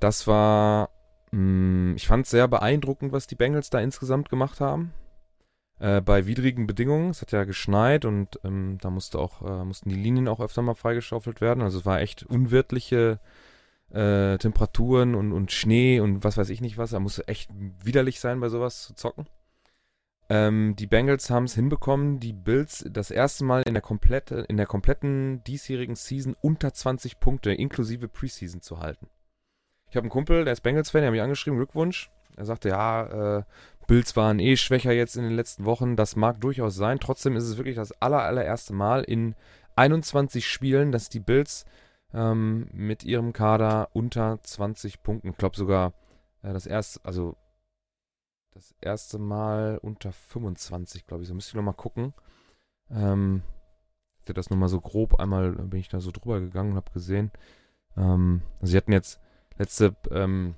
[0.00, 0.97] Das war, mm,
[1.30, 4.92] ich fand es sehr beeindruckend, was die Bengals da insgesamt gemacht haben.
[5.80, 7.10] Äh, bei widrigen Bedingungen.
[7.10, 10.60] Es hat ja geschneit und ähm, da musste auch, äh, mussten die Linien auch öfter
[10.62, 11.62] mal freigeschaufelt werden.
[11.62, 13.20] Also es war echt unwirtliche
[13.90, 16.90] äh, Temperaturen und, und Schnee und was weiß ich nicht was.
[16.90, 17.50] Da musste echt
[17.84, 19.26] widerlich sein, bei sowas zu zocken.
[20.28, 24.56] Ähm, die Bengals haben es hinbekommen, die Bills das erste Mal in der, komplette, in
[24.56, 29.08] der kompletten diesjährigen Season unter 20 Punkte inklusive Preseason zu halten.
[29.90, 32.10] Ich habe einen Kumpel, der ist Bengals-Fan, der hat mich angeschrieben, Glückwunsch.
[32.36, 33.42] Er sagte, ja, äh,
[33.86, 35.96] Bills waren eh schwächer jetzt in den letzten Wochen.
[35.96, 37.00] Das mag durchaus sein.
[37.00, 39.34] Trotzdem ist es wirklich das aller, allererste Mal in
[39.76, 41.64] 21 Spielen, dass die Bills
[42.12, 45.94] ähm, mit ihrem Kader unter 20 Punkten, ich glaube sogar
[46.42, 47.36] äh, das erste, also
[48.52, 51.28] das erste Mal unter 25, glaube ich.
[51.28, 52.12] So müsste ich nochmal gucken.
[52.90, 53.42] Ähm,
[54.20, 57.30] hatte das nochmal so grob einmal, bin ich da so drüber gegangen und habe gesehen.
[57.96, 59.20] Ähm, also sie hatten jetzt
[59.58, 60.54] letzte, ähm,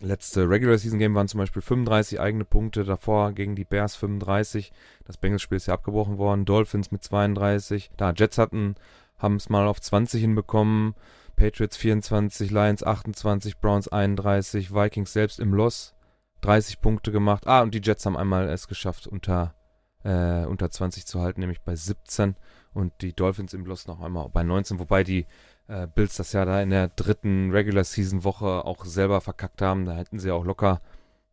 [0.00, 4.72] letzte Regular Season Game waren zum Beispiel 35 eigene Punkte, davor gegen die Bears 35.
[5.04, 6.44] Das Bengals-Spiel ist ja abgebrochen worden.
[6.44, 7.90] Dolphins mit 32.
[7.96, 8.76] Da Jets hatten
[9.18, 10.94] haben es mal auf 20 hinbekommen.
[11.36, 15.94] Patriots 24, Lions 28, Browns 31, Vikings selbst im Loss
[16.40, 17.46] 30 Punkte gemacht.
[17.46, 19.54] Ah, und die Jets haben einmal es geschafft, unter,
[20.02, 22.36] äh, unter 20 zu halten, nämlich bei 17.
[22.72, 25.26] Und die Dolphins im Loss noch einmal bei 19, wobei die
[25.68, 29.84] äh, Bills das ja da in der dritten Regular Season Woche auch selber verkackt haben.
[29.84, 30.80] Da hätten sie auch locker,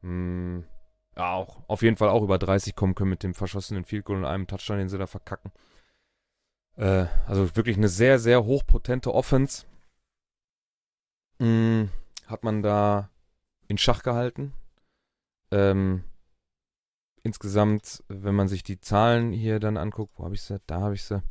[0.02, 0.64] mh, hm,
[1.16, 4.20] ja, auch auf jeden Fall auch über 30 kommen können mit dem verschossenen Field Goal
[4.20, 5.52] und einem Touchdown, den sie da verkacken.
[6.76, 9.66] Äh, also wirklich eine sehr, sehr hochpotente Offense.
[11.40, 11.90] Mh,
[12.28, 13.10] hat man da
[13.68, 14.54] in Schach gehalten.
[15.52, 16.04] Ähm,
[17.22, 20.60] insgesamt, wenn man sich die Zahlen hier dann anguckt, wo habe ich sie?
[20.68, 21.22] Da habe ich sie.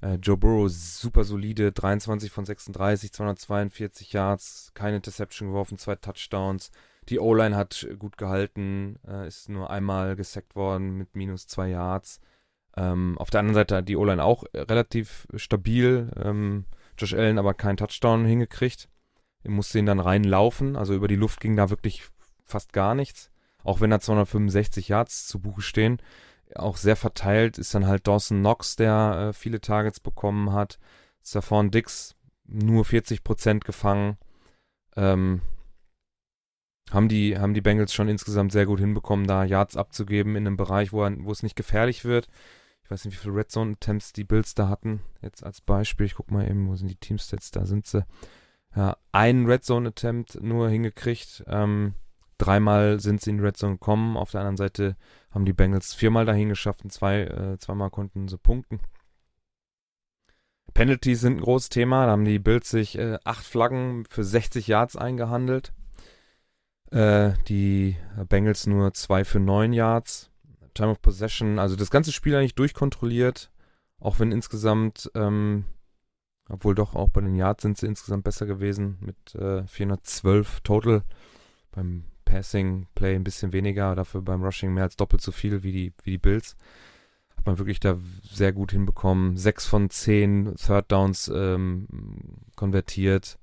[0.00, 6.70] Äh, Joe Burrow super solide, 23 von 36, 242 Yards, keine Interception geworfen, zwei Touchdowns.
[7.08, 12.20] Die O-Line hat gut gehalten, äh, ist nur einmal gesackt worden mit minus zwei Yards.
[12.76, 16.10] Ähm, auf der anderen Seite hat die O-Line auch relativ stabil.
[16.16, 16.64] Ähm,
[16.98, 18.88] Josh Allen aber keinen Touchdown hingekriegt.
[19.42, 20.76] Er musste ihn dann reinlaufen.
[20.76, 22.04] Also über die Luft ging da wirklich
[22.44, 23.30] fast gar nichts.
[23.62, 25.98] Auch wenn da 265 Yards zu Buche stehen.
[26.54, 30.78] Auch sehr verteilt ist dann halt Dawson Knox, der äh, viele Targets bekommen hat.
[31.24, 34.18] Stephon Dix nur 40% gefangen.
[34.96, 35.40] Ähm,
[36.90, 40.56] haben die, haben die Bengals schon insgesamt sehr gut hinbekommen, da Yards abzugeben in einem
[40.56, 42.28] Bereich, wo, wo es nicht gefährlich wird.
[42.84, 45.00] Ich weiß nicht, wie viele Red Zone Attempts die Bills da hatten.
[45.22, 47.50] Jetzt als Beispiel, ich guck mal eben, wo sind die Teamstats?
[47.50, 48.04] Da sind sie.
[48.76, 51.44] Ja, einen Red Zone Attempt nur hingekriegt.
[51.46, 51.94] Ähm,
[52.38, 54.16] dreimal sind sie in die Red Zone gekommen.
[54.16, 54.96] Auf der anderen Seite
[55.30, 58.80] haben die Bengals viermal dahin geschafft und zwei, äh, zweimal konnten sie punkten.
[60.72, 62.06] Penalties sind ein großes Thema.
[62.06, 65.72] Da haben die Bills sich äh, acht Flaggen für 60 Yards eingehandelt.
[66.90, 67.96] Äh, die
[68.28, 70.30] Bengals nur zwei für neun Yards.
[70.74, 73.50] Time of Possession, also das ganze Spiel eigentlich durchkontrolliert,
[73.98, 75.64] auch wenn insgesamt, ähm,
[76.48, 81.02] obwohl doch auch bei den Yards sind sie insgesamt besser gewesen mit äh, 412 total.
[81.70, 85.70] Beim Passing Play ein bisschen weniger, dafür beim Rushing mehr als doppelt so viel wie
[85.70, 86.56] die, wie die Bills.
[87.36, 89.36] Hat man wirklich da sehr gut hinbekommen.
[89.36, 91.86] Sechs von zehn Third Downs ähm,
[92.56, 93.38] konvertiert.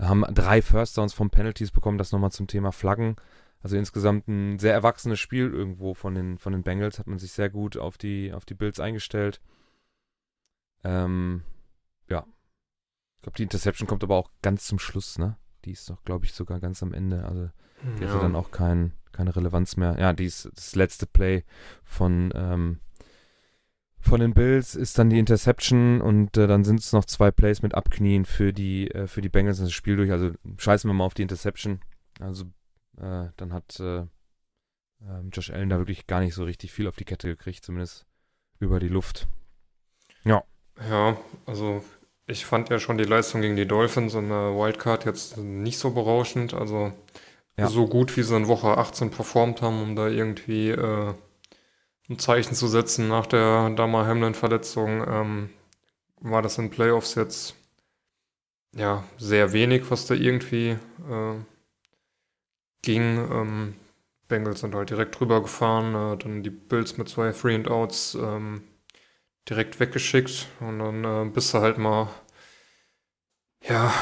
[0.00, 3.14] Haben drei First Downs von Penalties bekommen, das nochmal zum Thema Flaggen.
[3.62, 6.98] Also insgesamt ein sehr erwachsenes Spiel irgendwo von den, von den Bengals.
[6.98, 9.40] Hat man sich sehr gut auf die, auf die Bills eingestellt.
[10.82, 11.44] Ähm,
[12.08, 12.26] ja.
[13.14, 15.36] Ich glaube, die Interception kommt aber auch ganz zum Schluss, ne?
[15.64, 17.24] Die ist doch, glaube ich, sogar ganz am Ende.
[17.26, 17.50] Also
[17.98, 18.10] die ja.
[18.10, 19.96] hatte dann auch kein, keine Relevanz mehr.
[19.98, 21.44] Ja, die ist, das letzte Play
[21.82, 22.80] von, ähm,
[24.00, 27.62] von den Bills ist dann die Interception und äh, dann sind es noch zwei Plays
[27.62, 30.10] mit Abknien für die, äh, für die Bengals das Spiel durch.
[30.10, 31.80] Also scheißen wir mal auf die Interception.
[32.20, 32.44] Also
[32.98, 34.06] äh, dann hat äh,
[35.02, 38.06] ähm, Josh Allen da wirklich gar nicht so richtig viel auf die Kette gekriegt, zumindest
[38.58, 39.26] über die Luft.
[40.24, 40.42] Ja.
[40.88, 41.16] Ja,
[41.46, 41.84] also
[42.26, 45.90] ich fand ja schon die Leistung gegen die Dolphins in der Wildcard jetzt nicht so
[45.90, 46.54] berauschend.
[46.54, 46.92] Also
[47.56, 47.68] ja.
[47.68, 51.14] so gut, wie sie in Woche 18 performt haben, um da irgendwie äh,
[52.08, 55.50] ein Zeichen zu setzen nach der Damar Hamlin-Verletzung, ähm,
[56.20, 57.54] war das in Playoffs jetzt
[58.74, 60.70] ja sehr wenig, was da irgendwie
[61.08, 61.34] äh,
[62.82, 63.18] ging.
[63.30, 63.74] Ähm,
[64.28, 68.14] Bengals sind halt direkt drüber gefahren, äh, dann die Bills mit zwei Free and Outs
[68.14, 68.62] ähm,
[69.48, 72.08] direkt weggeschickt und dann äh, bist du halt mal
[73.62, 73.92] ja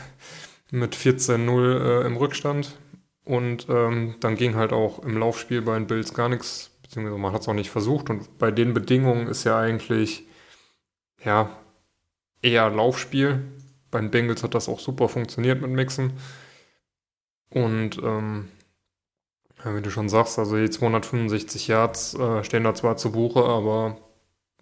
[0.70, 2.76] mit 14-0 äh, im Rückstand.
[3.24, 7.32] Und ähm, dann ging halt auch im Laufspiel bei den Bills gar nichts, beziehungsweise man
[7.32, 8.10] hat es auch nicht versucht.
[8.10, 10.24] Und bei den Bedingungen ist ja eigentlich,
[11.24, 11.50] ja,
[12.42, 13.44] eher Laufspiel.
[13.90, 16.14] Bei den Bengals hat das auch super funktioniert mit Mixen.
[17.50, 18.48] Und ähm,
[19.64, 23.44] ja, wie du schon sagst, also die 265 Yards äh, stehen da zwar zu Buche,
[23.44, 23.98] aber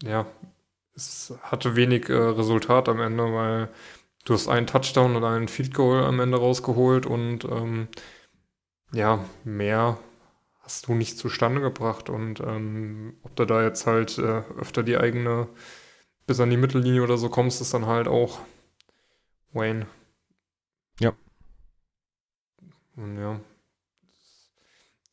[0.02, 0.26] ja,
[0.94, 3.68] es hatte wenig äh, Resultat am Ende, weil
[4.24, 7.88] du hast einen Touchdown und einen Field Goal am Ende rausgeholt und ähm,
[8.92, 9.98] ja, mehr
[10.60, 12.08] hast du nicht zustande gebracht.
[12.10, 15.48] Und ähm, ob du da jetzt halt äh, öfter die eigene
[16.26, 18.38] bis an die Mittellinie oder so kommst, ist dann halt auch
[19.52, 19.86] Wayne.
[21.00, 21.12] Ja.
[22.96, 23.40] Und ja,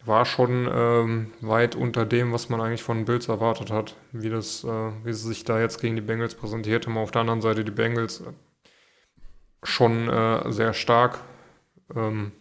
[0.08, 4.64] war schon ähm, weit unter dem, was man eigentlich von Bills erwartet hat, wie das,
[4.64, 6.98] äh, wie sie sich da jetzt gegen die Bengals präsentiert haben.
[6.98, 8.32] Auf der anderen Seite die Bengals äh,
[9.64, 11.20] schon äh, sehr stark.
[11.96, 12.32] Ähm,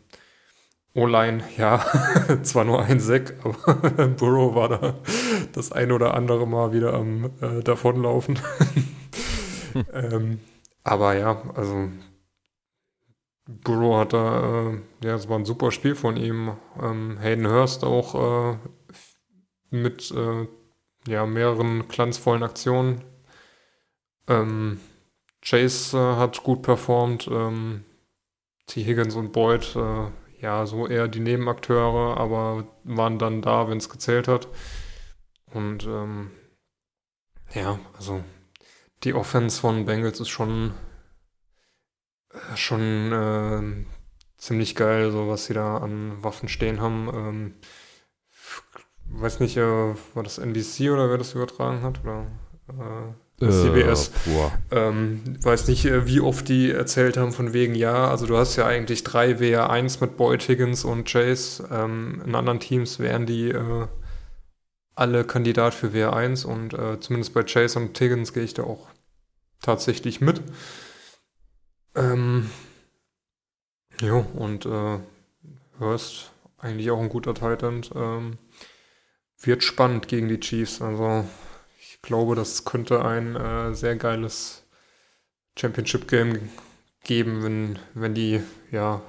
[0.97, 1.85] O-Line, ja,
[2.43, 4.95] zwar nur ein Sack, aber Burrow war da
[5.53, 8.39] das ein oder andere Mal wieder am äh, Davonlaufen.
[9.93, 10.41] ähm,
[10.85, 11.91] aber ja, also
[13.47, 16.57] Burrow hat da, äh, ja, es war ein super Spiel von ihm.
[16.83, 18.59] Ähm, Hayden Hurst auch äh,
[19.71, 20.49] mit äh,
[21.07, 23.05] ja, mehreren glanzvollen Aktionen.
[24.29, 24.81] Ähm,
[25.43, 27.29] Chase äh, hat gut performt.
[27.31, 27.85] Ähm,
[28.67, 28.83] T.
[28.83, 30.07] Higgins und Boyd, äh,
[30.41, 34.49] ja, so eher die Nebenakteure, aber waren dann da, wenn es gezählt hat.
[35.53, 36.31] Und ähm,
[37.55, 38.23] ja, also
[39.05, 40.75] die Offense von Bengals ist schon
[42.55, 43.87] schon äh,
[44.37, 47.09] ziemlich geil, so was sie da an Waffen stehen haben.
[47.15, 47.55] Ähm,
[49.09, 52.03] weiß nicht, äh, war das NBC oder wer das übertragen hat?
[52.05, 52.27] Oder
[52.69, 54.11] äh, CBS.
[54.71, 58.37] Äh, ähm, weiß nicht, äh, wie oft die erzählt haben von wegen, ja, also du
[58.37, 61.69] hast ja eigentlich drei WR1 mit Boyd, Higgins und Chase.
[61.71, 63.87] Ähm, in anderen Teams wären die äh,
[64.95, 68.89] alle Kandidat für WR1 und äh, zumindest bei Chase und Higgins gehe ich da auch
[69.61, 70.41] tatsächlich mit.
[71.95, 72.51] Ähm,
[74.01, 74.99] jo, und äh,
[75.79, 77.83] Hurst, eigentlich auch ein guter Titan.
[77.95, 78.39] Ähm,
[79.41, 80.81] wird spannend gegen die Chiefs.
[80.81, 81.27] Also
[82.07, 84.65] glaube, das könnte ein äh, sehr geiles
[85.59, 86.49] Championship-Game
[87.05, 88.41] geben, wenn, wenn die
[88.71, 89.03] ja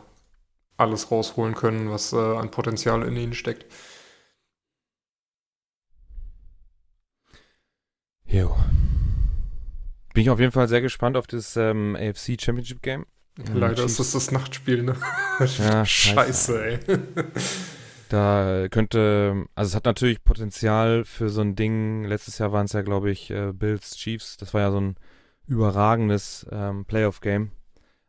[0.76, 3.66] alles rausholen können, was äh, an Potenzial in ihnen steckt.
[8.26, 8.56] Jo.
[10.14, 13.06] Bin ich auf jeden Fall sehr gespannt auf das ähm, AFC Championship Game.
[13.54, 14.96] Leider ist das das Nachtspiel, ne?
[15.60, 16.80] ja, scheiße, ey.
[18.10, 22.06] Da könnte, also es hat natürlich Potenzial für so ein Ding.
[22.06, 24.38] Letztes Jahr waren es ja, glaube ich, äh, Bills Chiefs.
[24.38, 24.96] Das war ja so ein
[25.46, 27.52] überragendes ähm, Playoff-Game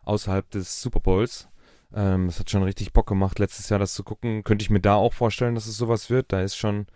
[0.04, 1.48] außerhalb des Super Bowls.
[1.94, 4.44] Ähm, das hat schon richtig Bock gemacht, letztes Jahr das zu gucken.
[4.44, 6.32] Könnte ich mir da auch vorstellen, dass es sowas wird.
[6.32, 6.86] Da ist schon.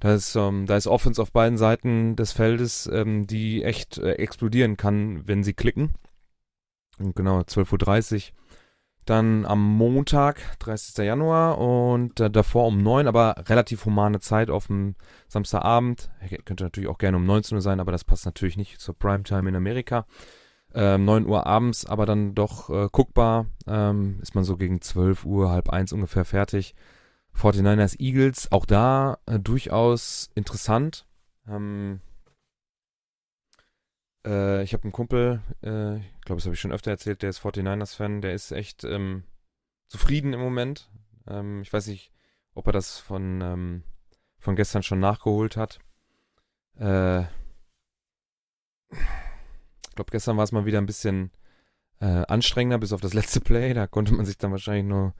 [0.00, 4.12] Da ist, ähm, da ist Offense auf beiden Seiten des Feldes, ähm, die echt äh,
[4.12, 5.90] explodieren kann, wenn sie klicken.
[6.98, 8.39] Und genau, 12.30 Uhr.
[9.10, 11.04] Dann am Montag, 30.
[11.04, 14.94] Januar und äh, davor um 9, aber relativ humane Zeit auf dem
[15.26, 16.12] Samstagabend.
[16.44, 19.48] Könnte natürlich auch gerne um 19 Uhr sein, aber das passt natürlich nicht zur Primetime
[19.48, 20.06] in Amerika.
[20.72, 23.46] Ähm, 9 Uhr abends, aber dann doch äh, guckbar.
[23.66, 26.76] Ähm, ist man so gegen 12 Uhr, halb eins ungefähr fertig.
[27.36, 31.04] 49ers Eagles, auch da äh, durchaus interessant.
[31.48, 31.98] Ähm,
[34.26, 37.30] äh, ich habe einen Kumpel, äh, ich glaube, das habe ich schon öfter erzählt, der
[37.30, 39.24] ist 49ers-Fan, der ist echt ähm,
[39.88, 40.90] zufrieden im Moment.
[41.26, 42.12] Ähm, ich weiß nicht,
[42.54, 43.82] ob er das von, ähm,
[44.38, 45.78] von gestern schon nachgeholt hat.
[46.78, 47.22] Äh,
[48.92, 51.30] ich glaube, gestern war es mal wieder ein bisschen
[52.00, 53.74] äh, anstrengender, bis auf das letzte Play.
[53.74, 55.14] Da konnte man sich dann wahrscheinlich nur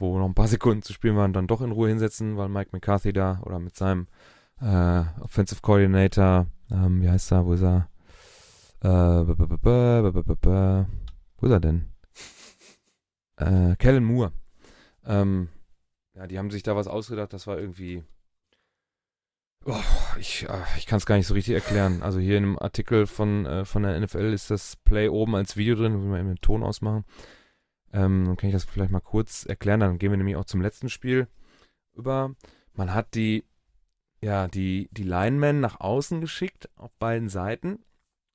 [0.00, 2.70] wo noch ein paar Sekunden zu spielen waren, dann doch in Ruhe hinsetzen, weil Mike
[2.72, 4.08] McCarthy da oder mit seinem
[4.60, 7.88] äh, Offensive Coordinator, ähm, wie heißt er, wo ist er?
[8.82, 9.32] Äh, wo
[11.46, 11.86] ist er denn?
[13.36, 14.32] Äh, Kellen Moore.
[15.06, 15.48] Ähm,
[16.14, 18.04] ja, die haben sich da was ausgedacht, das war irgendwie.
[19.64, 19.80] Oh,
[20.18, 22.02] ich äh, ich kann es gar nicht so richtig erklären.
[22.02, 25.56] Also hier in einem Artikel von, äh, von der NFL ist das Play oben als
[25.56, 27.06] Video drin, wo wir eben den Ton ausmachen.
[27.92, 29.80] Ähm, dann kann ich das vielleicht mal kurz erklären.
[29.80, 31.26] Dann gehen wir nämlich auch zum letzten Spiel
[31.94, 32.34] über.
[32.74, 33.44] Man hat die,
[34.20, 37.80] ja, die, die Linemen nach außen geschickt auf beiden Seiten.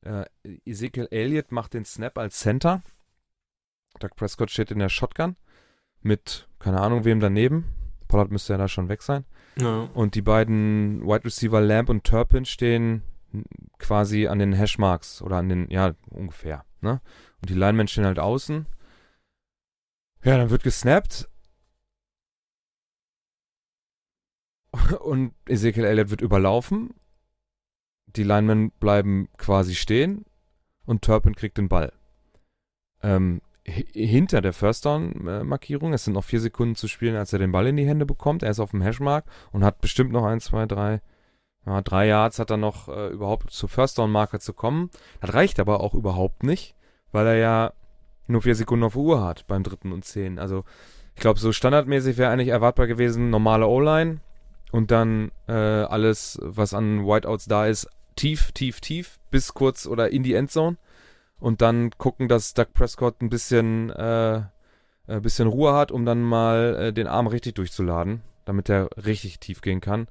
[0.06, 0.26] Äh,
[0.66, 2.82] Ezekiel Elliott macht den Snap als Center.
[4.00, 5.36] Doug Prescott steht in der Shotgun
[6.02, 7.66] mit, keine Ahnung, wem daneben.
[8.08, 9.26] Pollard müsste ja da schon weg sein.
[9.58, 9.90] No.
[9.94, 13.02] Und die beiden Wide Receiver Lamb und Turpin stehen
[13.80, 16.66] quasi an den Hashmarks oder an den, ja, ungefähr.
[16.82, 17.02] Ne?
[17.42, 18.68] Und die Linemen stehen halt außen.
[20.24, 21.30] Ja, dann wird gesnappt.
[25.00, 26.94] Und Ezekiel Elliott wird überlaufen
[28.16, 30.26] die Linemen bleiben quasi stehen
[30.86, 31.92] und Turpin kriegt den Ball.
[33.02, 37.52] Ähm, hinter der First Down-Markierung, es sind noch vier Sekunden zu spielen, als er den
[37.52, 38.44] Ball in die Hände bekommt.
[38.44, 41.02] Er ist auf dem Hashmark und hat bestimmt noch ein, zwei, drei,
[41.66, 44.92] ja, drei Yards hat er noch äh, überhaupt zur First Down-Marke zu kommen.
[45.20, 46.76] Das reicht aber auch überhaupt nicht,
[47.12, 47.74] weil er ja
[48.28, 50.38] nur vier Sekunden auf Uhr hat beim dritten und zehn.
[50.38, 50.64] Also
[51.16, 54.20] ich glaube, so standardmäßig wäre eigentlich erwartbar gewesen, normale O-Line
[54.72, 60.10] und dann äh, alles, was an Whiteouts da ist, tief, tief, tief, bis kurz oder
[60.10, 60.78] in die Endzone.
[61.40, 64.42] Und dann gucken, dass Doug Prescott ein bisschen, äh,
[65.08, 69.40] ein bisschen Ruhe hat, um dann mal äh, den Arm richtig durchzuladen, damit er richtig
[69.40, 70.08] tief gehen kann.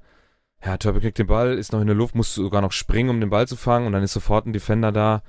[0.63, 3.19] Ja, Turbo kriegt den Ball, ist noch in der Luft, muss sogar noch springen, um
[3.19, 5.21] den Ball zu fangen und dann ist sofort ein Defender da,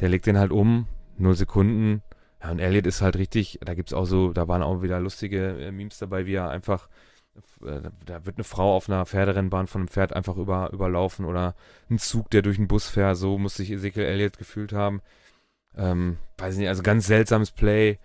[0.00, 2.02] der legt den halt um, null Sekunden,
[2.42, 5.66] ja, und Elliot ist halt richtig, da gibt's auch so, da waren auch wieder lustige
[5.66, 7.11] äh, Memes dabei, wie er einfach, äh,
[7.60, 11.54] da wird eine Frau auf einer Pferderennbahn von einem Pferd einfach über, überlaufen oder
[11.90, 15.00] ein Zug, der durch einen Bus fährt, so muss sich Ezekiel Elliott gefühlt haben.
[15.74, 17.98] Ähm, weiß nicht, also ganz seltsames Play,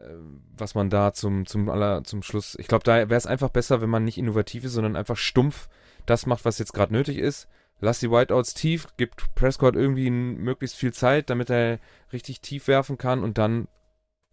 [0.00, 0.08] äh,
[0.56, 3.82] was man da zum, zum, aller, zum Schluss, ich glaube, da wäre es einfach besser,
[3.82, 5.68] wenn man nicht innovativ ist, sondern einfach stumpf
[6.06, 7.48] das macht, was jetzt gerade nötig ist
[7.80, 11.78] lass die Whiteouts tief, gibt Prescott irgendwie möglichst viel Zeit, damit er
[12.12, 13.68] richtig tief werfen kann und dann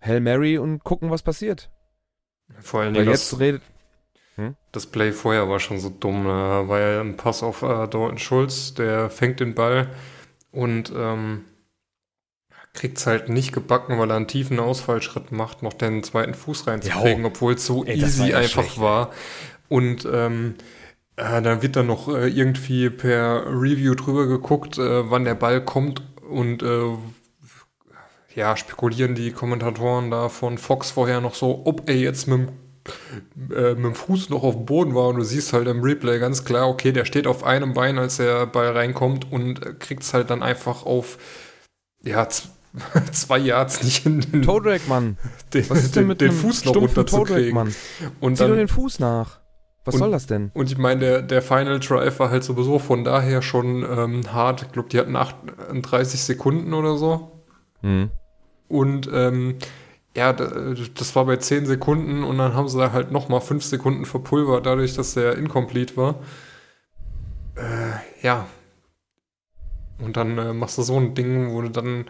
[0.01, 1.69] Hail Mary und gucken, was passiert.
[2.59, 3.61] Vor allen Dingen jetzt das, redet.
[4.41, 4.55] Hm?
[4.71, 6.25] Das Play vorher war schon so dumm.
[6.25, 9.89] Da war ja ein Pass auf äh, Dalton Schulz, der fängt den Ball
[10.51, 11.45] und ähm,
[12.73, 16.67] kriegt es halt nicht gebacken, weil er einen tiefen Ausfallschritt macht, noch den zweiten Fuß
[16.67, 18.79] reinzukriegen, obwohl es so Ey, easy war einfach schlecht.
[18.79, 19.11] war.
[19.67, 20.55] Und ähm,
[21.17, 25.63] äh, dann wird dann noch äh, irgendwie per Review drüber geguckt, äh, wann der Ball
[25.63, 26.97] kommt und äh,
[28.35, 32.49] ja, spekulieren die Kommentatoren da von Fox vorher noch so, ob er jetzt mit dem,
[33.55, 36.19] äh, mit dem Fuß noch auf dem Boden war und du siehst halt im Replay
[36.19, 40.13] ganz klar, okay, der steht auf einem Bein, als der Ball reinkommt und kriegt es
[40.13, 41.17] halt dann einfach auf,
[42.03, 42.27] ja,
[43.11, 45.17] zwei Yards nicht in den, Todrack, Mann.
[45.53, 47.53] Den, Was ist denn mit den, den Fuß noch runterzukriegen.
[47.53, 47.75] Mann?
[48.21, 49.41] Und Zieh dann, den Fuß nach.
[49.83, 50.51] Was und, soll das denn?
[50.53, 54.61] Und ich meine, der, der Final Drive war halt sowieso von daher schon ähm, hart.
[54.61, 57.43] Ich glaube, die hatten 38 Sekunden oder so.
[57.81, 58.11] Mhm.
[58.67, 59.57] Und ähm,
[60.15, 64.05] ja, das war bei 10 Sekunden und dann haben sie da halt nochmal 5 Sekunden
[64.05, 66.15] verpulvert, dadurch, dass der incomplete war.
[67.55, 68.47] Äh, ja.
[69.99, 72.05] Und dann äh, machst du so ein Ding, wo du dann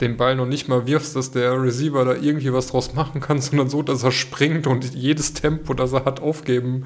[0.00, 3.40] den Ball noch nicht mal wirfst, dass der Receiver da irgendwie was draus machen kann,
[3.40, 6.84] sondern so, dass er springt und jedes Tempo, das er hat, aufgeben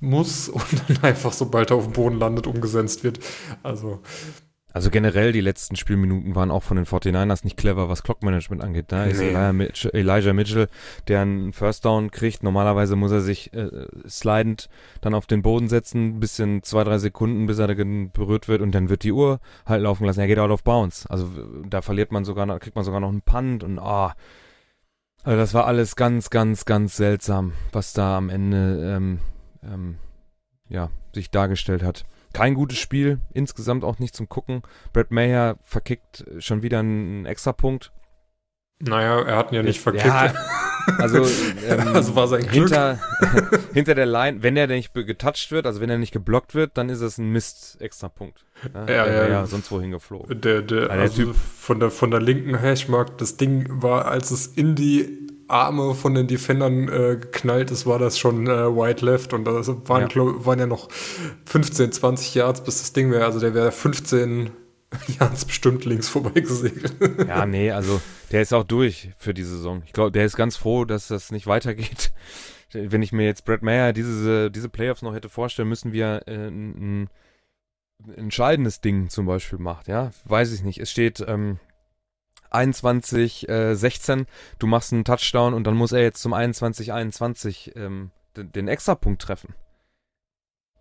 [0.00, 3.18] muss und dann einfach, sobald er auf dem Boden landet, umgesetzt wird.
[3.62, 4.00] Also.
[4.74, 8.86] Also generell, die letzten Spielminuten waren auch von den 49ers nicht clever, was Clockmanagement angeht.
[8.88, 9.12] Da nee.
[9.12, 10.68] ist Elijah Mitchell, Elijah Mitchell,
[11.06, 12.42] der einen First Down kriegt.
[12.42, 13.68] Normalerweise muss er sich äh,
[14.08, 14.68] slidend
[15.00, 18.88] dann auf den Boden setzen, bisschen zwei, drei Sekunden, bis er berührt wird und dann
[18.88, 20.18] wird die Uhr halt laufen lassen.
[20.18, 21.06] Er geht out of bounds.
[21.06, 21.30] Also
[21.68, 24.08] da verliert man sogar, noch, kriegt man sogar noch einen Punt und ah.
[24.08, 24.20] Oh,
[25.22, 29.20] also das war alles ganz, ganz, ganz seltsam, was da am Ende ähm,
[29.62, 29.96] ähm,
[30.68, 32.04] ja, sich dargestellt hat.
[32.34, 34.62] Kein gutes Spiel, insgesamt auch nicht zum Gucken.
[34.92, 37.92] Brad Mayer verkickt schon wieder einen Extrapunkt.
[38.80, 40.04] Naja, er hat ihn ja nicht verkickt.
[40.04, 40.34] Ja,
[40.98, 41.18] also,
[41.68, 42.70] ähm, also war sein Glück.
[42.70, 42.98] Hinter,
[43.72, 46.88] hinter der Line, wenn er nicht getouched wird, also wenn er nicht geblockt wird, dann
[46.88, 48.44] ist es ein Mist-Extrapunkt.
[48.74, 50.40] Ja, ja, ja, ja, sonst wohin geflogen.
[50.40, 54.32] Der, der, also der typ, von der, von der linken Hashmark, das Ding war, als
[54.32, 59.04] es in die Arme von den Defendern äh, geknallt ist, war das schon äh, White
[59.04, 60.44] Left und das waren, ja.
[60.44, 60.90] Waren ja noch
[61.46, 63.24] 15, 20 Yards, bis das Ding wäre.
[63.24, 64.50] Also der wäre 15
[65.18, 66.94] Yards bestimmt links vorbeigesegelt.
[67.28, 69.82] Ja, nee, also der ist auch durch für die Saison.
[69.84, 72.12] Ich glaube, der ist ganz froh, dass das nicht weitergeht.
[72.72, 76.26] Wenn ich mir jetzt Brad Mayer diese, diese Playoffs noch hätte vorstellen müssen, wie er
[76.26, 77.10] äh, ein, ein
[78.16, 80.78] entscheidendes Ding zum Beispiel macht, ja, weiß ich nicht.
[80.78, 81.58] Es steht ähm,
[82.54, 84.26] 21, äh, 16,
[84.58, 88.68] du machst einen Touchdown und dann muss er jetzt zum 21, 21 ähm, den, den
[88.68, 89.54] Extrapunkt treffen.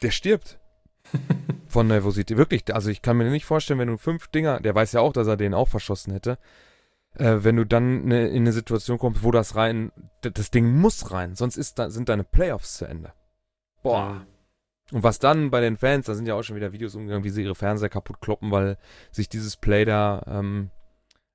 [0.02, 0.60] Der stirbt.
[1.68, 2.38] Von Nervosität.
[2.38, 5.14] Wirklich, also ich kann mir nicht vorstellen, wenn du fünf Dinger, der weiß ja auch,
[5.14, 6.38] dass er den auch verschossen hätte,
[7.16, 11.12] äh, wenn du dann ne, in eine Situation kommst, wo das rein, das Ding muss
[11.12, 13.14] rein, sonst ist da, sind deine Playoffs zu Ende.
[13.82, 14.26] Boah.
[14.92, 17.30] Und was dann bei den Fans, da sind ja auch schon wieder Videos umgegangen, wie
[17.30, 18.78] sie ihre Fernseher kaputt kloppen, weil
[19.12, 20.70] sich dieses Play da ähm,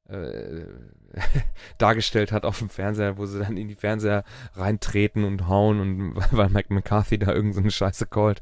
[0.08, 0.64] äh,
[1.78, 6.16] dargestellt hat auf dem Fernseher, wo sie dann in die Fernseher reintreten und hauen und
[6.30, 8.40] weil Mike McCarthy da irgendeine so Scheiße callt.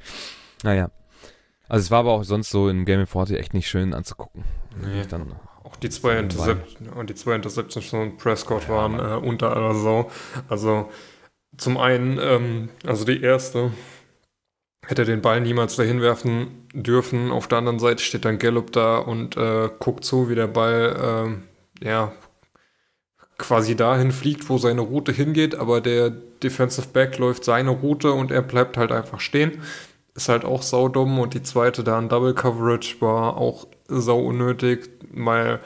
[0.63, 0.91] Naja.
[1.69, 4.45] Also es war aber auch sonst so in Game of 40 echt nicht schön anzugucken.
[4.81, 5.05] Nee.
[5.09, 5.33] Dann
[5.65, 9.75] auch die zwei, Intercept und die zwei Interceptions von Prescott ja, waren äh, unter aller
[9.75, 10.11] Sau.
[10.49, 10.89] Also
[11.57, 13.73] zum einen, ähm, also die erste,
[14.87, 17.33] hätte den Ball niemals dahin werfen dürfen.
[17.33, 21.37] Auf der anderen Seite steht dann Gallup da und äh, guckt zu, wie der Ball
[21.37, 22.13] äh, ja
[23.39, 28.31] quasi dahin fliegt, wo seine Route hingeht, aber der Defensive Back läuft seine Route und
[28.31, 29.63] er bleibt halt einfach stehen.
[30.15, 34.89] Ist halt auch saudumm und die zweite da in Double Coverage war auch sau unnötig,
[35.13, 35.61] weil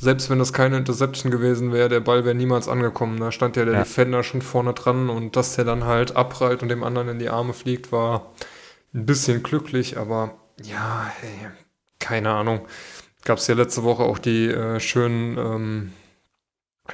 [0.00, 3.20] selbst wenn das keine Interception gewesen wäre, der Ball wäre niemals angekommen.
[3.20, 3.80] Da stand ja der ja.
[3.80, 7.28] Defender schon vorne dran und dass der dann halt abprallt und dem anderen in die
[7.28, 8.32] Arme fliegt, war
[8.94, 11.50] ein bisschen glücklich, aber ja, hey,
[11.98, 12.62] keine Ahnung.
[13.24, 15.92] Gab es ja letzte Woche auch die äh, schönen ähm,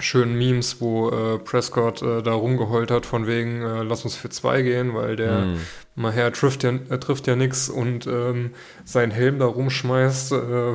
[0.00, 4.28] schönen Memes, wo äh, Prescott äh, da rumgeheult hat, von wegen, äh, lass uns für
[4.28, 5.58] zwei gehen, weil der mm.
[5.94, 8.52] Maher trifft ja, äh, trifft ja nix und ähm,
[8.84, 10.36] seinen Helm da rumschmeißt, äh,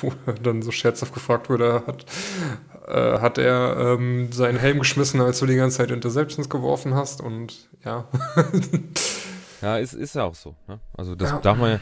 [0.00, 2.04] wo dann so scherzhaft gefragt wurde, hat,
[2.86, 7.20] äh, hat er ähm, seinen Helm geschmissen, als du die ganze Zeit Interceptions geworfen hast
[7.20, 8.08] und ja.
[9.62, 10.54] ja, ist, ist ja auch so.
[10.68, 10.78] Ne?
[10.96, 11.38] Also das ja.
[11.40, 11.80] darf man ja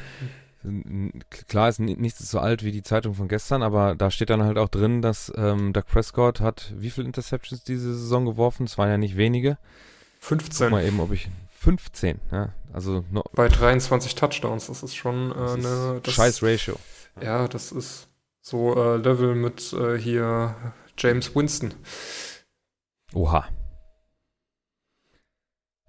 [1.49, 4.59] klar ist nichts so alt wie die Zeitung von gestern, aber da steht dann halt
[4.59, 8.67] auch drin, dass ähm, Doug Prescott hat wie viele Interceptions diese Saison geworfen?
[8.67, 9.57] Es waren ja nicht wenige.
[10.21, 10.67] 15.
[10.67, 11.31] Guck mal eben, ob ich
[11.61, 12.51] 15, ja.
[12.73, 16.77] Also no, bei 23 Touchdowns, das ist schon äh, eine das, scheiß Ratio.
[17.21, 18.09] Ja, das ist
[18.41, 20.55] so äh, Level mit äh, hier
[20.97, 21.75] James Winston.
[23.13, 23.49] Oha.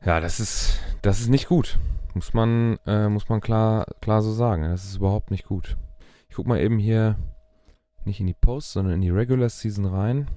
[0.03, 1.77] Ja, das ist das ist nicht gut.
[2.13, 4.63] Muss man, äh, muss man klar, klar so sagen.
[4.63, 5.77] Das ist überhaupt nicht gut.
[6.29, 7.17] Ich guck mal eben hier
[8.05, 10.29] nicht in die Post, sondern in die Regular Season rein.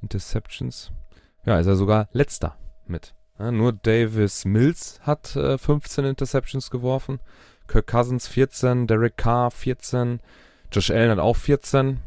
[0.00, 0.92] Interceptions.
[1.44, 3.14] Ja, ist er sogar letzter mit.
[3.38, 7.20] Ja, nur Davis Mills hat äh, 15 Interceptions geworfen.
[7.66, 10.20] Kirk Cousins 14, Derek Carr 14,
[10.70, 12.00] Josh Allen hat auch 14.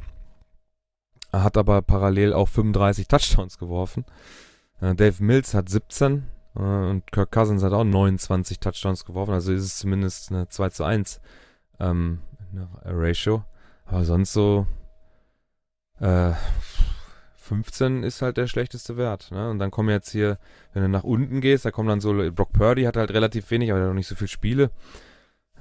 [1.31, 4.05] Er hat aber parallel auch 35 Touchdowns geworfen.
[4.79, 6.21] Äh, Dave Mills hat 17, äh,
[6.55, 10.83] und Kirk Cousins hat auch 29 Touchdowns geworfen, also ist es zumindest eine 2 zu
[10.83, 11.21] 1
[11.79, 12.19] ähm,
[12.83, 13.43] Ratio.
[13.85, 14.65] Aber sonst so
[15.99, 16.31] äh,
[17.35, 19.31] 15 ist halt der schlechteste Wert.
[19.31, 19.49] Ne?
[19.49, 20.39] Und dann kommen jetzt hier,
[20.73, 23.69] wenn du nach unten gehst, da kommen dann so, Brock Purdy hat halt relativ wenig,
[23.69, 24.71] aber der hat noch nicht so viele Spiele.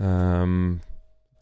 [0.01, 0.81] Ähm,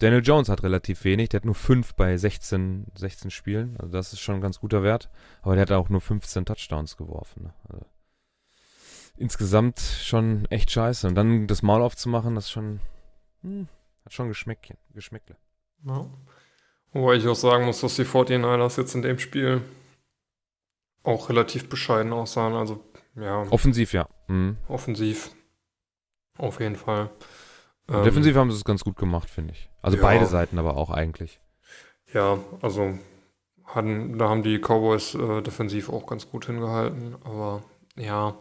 [0.00, 3.76] Daniel Jones hat relativ wenig, der hat nur 5 bei 16, 16 Spielen.
[3.78, 5.10] Also das ist schon ein ganz guter Wert.
[5.42, 7.44] Aber der hat auch nur 15 Touchdowns geworfen.
[7.44, 7.54] Ne?
[7.68, 7.86] Also
[9.22, 11.06] insgesamt schon echt scheiße.
[11.06, 12.80] Und dann das Maul aufzumachen, das schon,
[13.42, 13.68] hm,
[14.04, 15.36] hat schon Geschmäckchen, Geschmäckle.
[15.86, 16.06] Ja.
[16.92, 19.62] Wobei ich auch sagen muss, dass die 49ers jetzt in dem Spiel
[21.04, 22.54] auch relativ bescheiden aussahen.
[22.54, 23.42] Also, ja.
[23.50, 24.08] Offensiv, ja.
[24.28, 24.58] Mhm.
[24.68, 25.30] Offensiv.
[26.36, 27.10] Auf jeden Fall.
[27.88, 29.70] Ähm, Defensiv haben sie es ganz gut gemacht, finde ich.
[29.80, 30.02] Also ja.
[30.02, 31.40] beide Seiten aber auch eigentlich.
[32.12, 32.98] Ja, also
[33.64, 37.16] hatten, da haben die Cowboys äh, defensiv auch ganz gut hingehalten.
[37.24, 37.62] Aber
[37.96, 38.34] ja,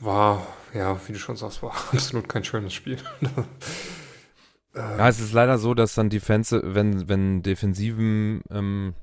[0.00, 2.98] war, ja, wie du schon sagst, war absolut kein schönes Spiel.
[4.74, 8.94] ja, es ist leider so, dass dann Defense, wenn, wenn Defensiven ähm,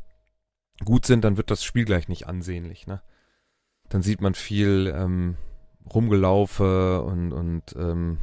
[0.84, 3.02] gut sind, dann wird das Spiel gleich nicht ansehnlich, ne?
[3.89, 5.38] Dann sieht man viel ähm,
[5.93, 8.18] Rumgelaufe und, und ähm,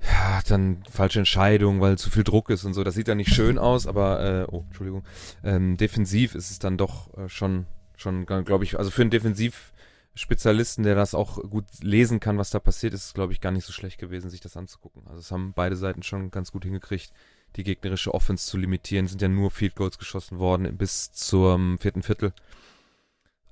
[0.00, 2.82] ja, dann falsche Entscheidungen, weil zu viel Druck ist und so.
[2.82, 5.04] Das sieht dann nicht schön aus, aber äh, oh, Entschuldigung.
[5.44, 7.66] Ähm, defensiv ist es dann doch äh, schon,
[7.96, 9.72] schon, glaube ich, also für einen Defensiv
[10.16, 13.52] Spezialisten, der das auch gut lesen kann, was da passiert, ist es, glaube ich, gar
[13.52, 15.02] nicht so schlecht gewesen, sich das anzugucken.
[15.06, 17.12] Also es haben beide Seiten schon ganz gut hingekriegt,
[17.56, 19.04] die gegnerische Offense zu limitieren.
[19.04, 22.32] Es sind ja nur Field Goals geschossen worden bis zum vierten Viertel.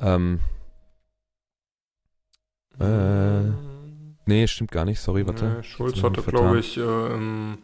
[0.01, 0.41] Ähm,
[2.81, 3.51] äh,
[4.25, 5.01] nee, stimmt gar nicht.
[5.01, 5.57] Sorry, warte.
[5.59, 7.59] Nee, Schulz hatte, glaube ich, äh, im,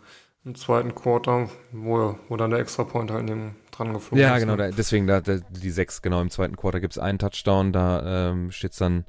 [0.44, 4.32] im, zweiten Quarter, wo, wo dann der Extra-Point halt neben dran geflogen ja, ist.
[4.34, 4.70] Ja, genau, ne?
[4.70, 8.30] da, deswegen da, da, die sechs, genau, im zweiten Quarter gibt es einen Touchdown, da
[8.30, 9.04] ähm, steht es dann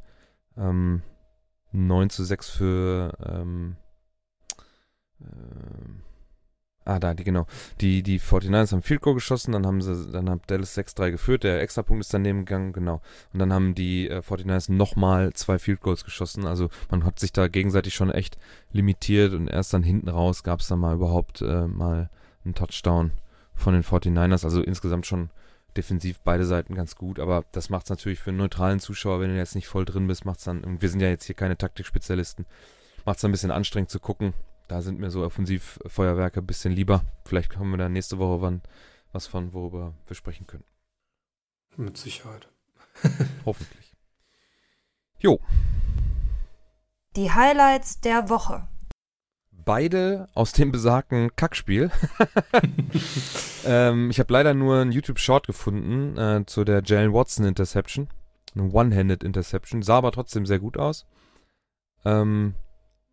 [0.57, 1.01] ähm,
[1.71, 3.77] 9 zu 6 für ähm,
[5.19, 5.25] äh,
[6.83, 7.45] Ah, da, die, genau.
[7.79, 11.43] Die, die 49ers haben Field Goal geschossen, dann haben sie, dann hat Dallas 6-3 geführt,
[11.43, 13.01] der Extrapunkt ist daneben gegangen, genau.
[13.33, 16.47] Und dann haben die äh, 49ers nochmal zwei Field Goals geschossen.
[16.47, 18.37] Also man hat sich da gegenseitig schon echt
[18.71, 22.09] limitiert und erst dann hinten raus gab es dann mal überhaupt äh, mal
[22.43, 23.11] einen Touchdown
[23.61, 24.43] von den 49ers.
[24.43, 25.29] Also insgesamt schon
[25.77, 29.29] defensiv beide Seiten ganz gut, aber das macht es natürlich für einen neutralen Zuschauer, wenn
[29.29, 31.57] du jetzt nicht voll drin bist, macht es dann, wir sind ja jetzt hier keine
[31.57, 32.45] Taktikspezialisten,
[33.05, 34.33] macht es ein bisschen anstrengend zu gucken.
[34.67, 37.03] Da sind mir so Offensivfeuerwerke ein bisschen lieber.
[37.25, 38.61] Vielleicht haben wir da nächste Woche wann
[39.11, 40.63] was von, worüber wir sprechen können.
[41.75, 42.49] Mit Sicherheit.
[43.45, 43.93] Hoffentlich.
[45.19, 45.39] Jo.
[47.17, 48.67] Die Highlights der Woche
[49.63, 51.91] beide aus dem besagten Kackspiel.
[53.65, 58.09] ähm, ich habe leider nur einen YouTube-Short gefunden äh, zu der Jalen Watson Interception.
[58.55, 59.81] Eine One-Handed Interception.
[59.81, 61.05] Sah aber trotzdem sehr gut aus.
[62.05, 62.55] Ähm,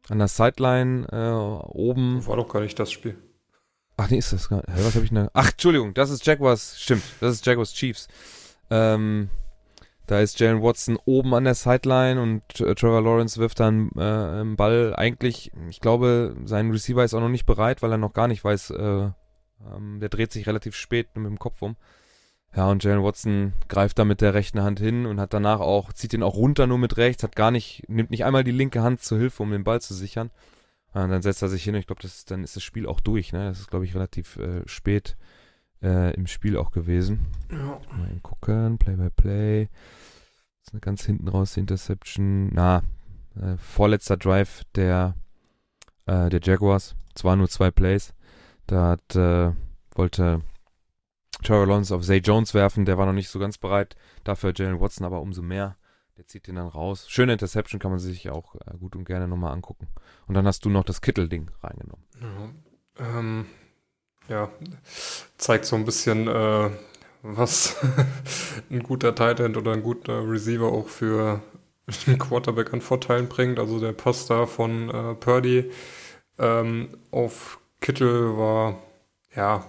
[0.08, 2.26] an der Sideline äh, oben.
[2.26, 3.16] War doch gar nicht das Spiel.
[3.96, 5.28] Ach nee, ist das gar Hä, Was habe ich denn?
[5.32, 8.06] Ach, Entschuldigung, das ist Jaguars, stimmt, das ist Jaguars Chiefs.
[8.70, 9.28] Ähm,
[10.08, 14.00] da ist Jalen Watson oben an der Sideline und äh, Trevor Lawrence wirft dann äh,
[14.00, 14.94] einen Ball.
[14.96, 18.42] Eigentlich, ich glaube, sein Receiver ist auch noch nicht bereit, weil er noch gar nicht
[18.42, 19.10] weiß, äh,
[19.70, 21.76] ähm, der dreht sich relativ spät mit dem Kopf um.
[22.56, 25.92] Ja, und Jalen Watson greift da mit der rechten Hand hin und hat danach auch,
[25.92, 28.82] zieht ihn auch runter nur mit rechts, hat gar nicht, nimmt nicht einmal die linke
[28.82, 30.30] Hand zur Hilfe, um den Ball zu sichern.
[30.94, 33.34] Und dann setzt er sich hin und ich glaube, dann ist das Spiel auch durch,
[33.34, 33.50] ne?
[33.50, 35.18] Das ist, glaube ich, relativ äh, spät
[35.82, 37.26] äh, im Spiel auch gewesen.
[37.50, 37.80] Ja.
[37.96, 39.68] Mal eben gucken, Play by Play.
[40.58, 42.50] Das ist eine ganz hinten raus die Interception.
[42.52, 42.82] Na,
[43.40, 45.14] äh, vorletzter Drive der,
[46.06, 46.94] äh, der Jaguars.
[47.14, 48.14] Zwar nur zwei Plays.
[48.66, 49.52] Da hat, äh,
[49.94, 50.42] wollte
[51.42, 53.96] Trevor Lawrence auf Zay Jones werfen, der war noch nicht so ganz bereit.
[54.24, 55.76] Dafür Jalen Watson aber umso mehr.
[56.16, 57.08] Der zieht den dann raus.
[57.08, 59.86] Schöne Interception kann man sich auch äh, gut und gerne nochmal angucken.
[60.26, 62.04] Und dann hast du noch das Kittel-Ding reingenommen.
[62.20, 63.46] Ja, ähm,
[64.28, 64.50] ja,
[65.36, 66.70] zeigt so ein bisschen, äh,
[67.22, 67.76] was
[68.70, 71.42] ein guter Tight End oder ein guter Receiver auch für
[72.06, 73.58] einen Quarterback an Vorteilen bringt.
[73.58, 75.70] Also der Pass da von äh, Purdy
[76.38, 78.82] ähm, auf Kittel war
[79.34, 79.64] ja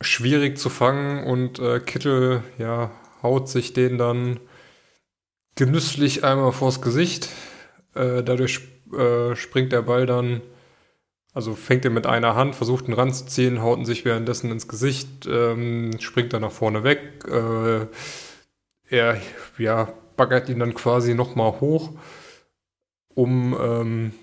[0.00, 2.90] schwierig zu fangen und äh, Kittel ja
[3.22, 4.40] haut sich den dann
[5.54, 7.28] genüsslich einmal vors Gesicht.
[7.94, 8.60] Äh, dadurch
[8.92, 10.42] äh, springt der Ball dann,
[11.36, 15.26] also fängt er mit einer Hand, versucht ihn ranzuziehen, haut ihn sich währenddessen ins Gesicht,
[15.26, 17.26] ähm, springt dann nach vorne weg.
[17.28, 17.88] Äh,
[18.88, 19.20] er
[19.58, 21.90] ja, baggert ihn dann quasi nochmal hoch,
[23.14, 24.14] um ähm,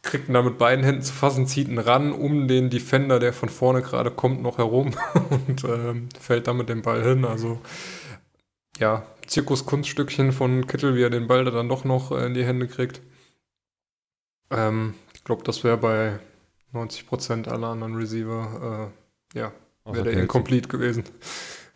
[0.00, 3.34] kriegt ihn dann mit beiden Händen zu fassen, zieht ihn ran um den Defender, der
[3.34, 4.94] von vorne gerade kommt, noch herum
[5.46, 7.26] und ähm, fällt dann mit dem Ball hin.
[7.26, 7.60] Also
[8.78, 12.66] ja, Zirkuskunststückchen von Kittel, wie er den Ball dann doch noch äh, in die Hände
[12.66, 13.02] kriegt.
[14.50, 16.18] Ähm, ich glaube, das wäre bei
[16.72, 18.92] 90% aller anderen Receiver,
[19.34, 19.52] äh, ja,
[19.84, 21.04] wäre der incomplete gewesen.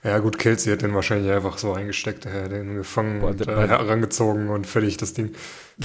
[0.03, 3.47] Ja, gut, Kelsey hat den wahrscheinlich einfach so eingesteckt, er hat den gefangen Boah, und
[3.47, 5.34] äh, herangezogen und fertig das Ding.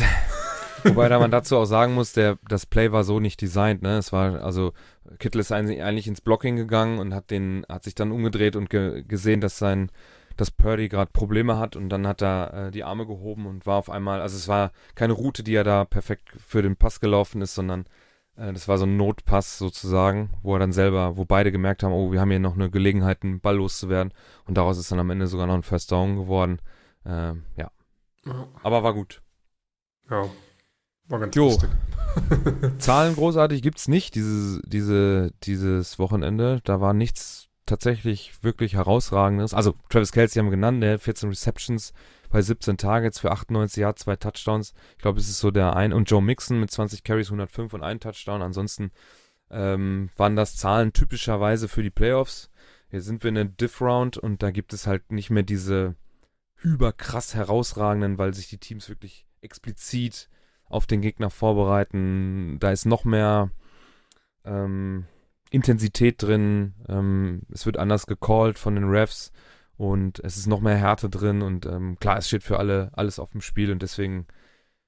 [0.83, 3.97] Wobei da man dazu auch sagen muss, der, das Play war so nicht designt, ne?
[3.97, 4.73] Es war, also
[5.19, 9.03] Kittel ist eigentlich ins Blocking gegangen und hat den, hat sich dann umgedreht und ge
[9.03, 9.91] gesehen, dass sein,
[10.37, 13.77] dass Purdy gerade Probleme hat und dann hat er äh, die Arme gehoben und war
[13.77, 17.41] auf einmal, also es war keine Route, die er da perfekt für den Pass gelaufen
[17.41, 17.85] ist, sondern
[18.36, 22.11] das war so ein Notpass sozusagen, wo er dann selber, wo beide gemerkt haben, oh,
[22.11, 24.13] wir haben hier noch eine Gelegenheit, einen Ball loszuwerden
[24.45, 26.59] und daraus ist dann am Ende sogar noch ein First Down geworden.
[27.05, 27.71] Äh, ja.
[28.25, 28.47] ja.
[28.61, 29.21] Aber war gut.
[30.09, 30.25] Ja,
[31.07, 31.45] war ganz jo.
[31.45, 31.69] lustig.
[32.77, 36.61] Zahlen großartig gibt's nicht, diese, diese, dieses Wochenende.
[36.63, 39.53] Da war nichts tatsächlich wirklich herausragendes.
[39.53, 41.93] Also Travis Kelsey haben wir genannt, der 14 Receptions
[42.36, 44.73] bei 17 Targets für 98 Yards, zwei Touchdowns.
[44.97, 47.81] Ich glaube, es ist so der ein und Joe Mixon mit 20 Carries, 105 und
[47.81, 48.41] ein Touchdown.
[48.41, 48.91] Ansonsten
[49.49, 52.51] ähm, waren das Zahlen typischerweise für die Playoffs.
[52.91, 55.95] Jetzt sind wir in der Diff Round und da gibt es halt nicht mehr diese
[56.61, 60.27] überkrass herausragenden, weil sich die Teams wirklich explizit
[60.65, 62.57] auf den Gegner vorbereiten.
[62.59, 63.49] Da ist noch mehr
[64.43, 65.05] ähm,
[65.51, 66.73] Intensität drin.
[66.89, 69.31] Ähm, es wird anders gecallt von den Refs
[69.78, 73.19] und es ist noch mehr Härte drin und ähm, klar, es steht für alle alles
[73.19, 74.26] auf dem Spiel und deswegen,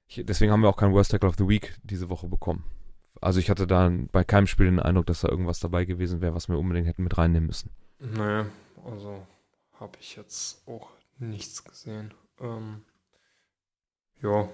[0.06, 2.64] ich, deswegen haben wir auch keinen Worst Tackle of the Week diese Woche bekommen.
[3.20, 6.34] Also ich hatte da bei keinem Spiel den Eindruck, dass da irgendwas dabei gewesen wäre,
[6.34, 7.70] was wir unbedingt hätten mit reinnehmen müssen.
[7.98, 8.46] Naja,
[8.84, 9.26] also
[9.80, 12.14] habe ich jetzt auch nichts gesehen.
[12.40, 12.82] Ähm,
[14.22, 14.48] ja,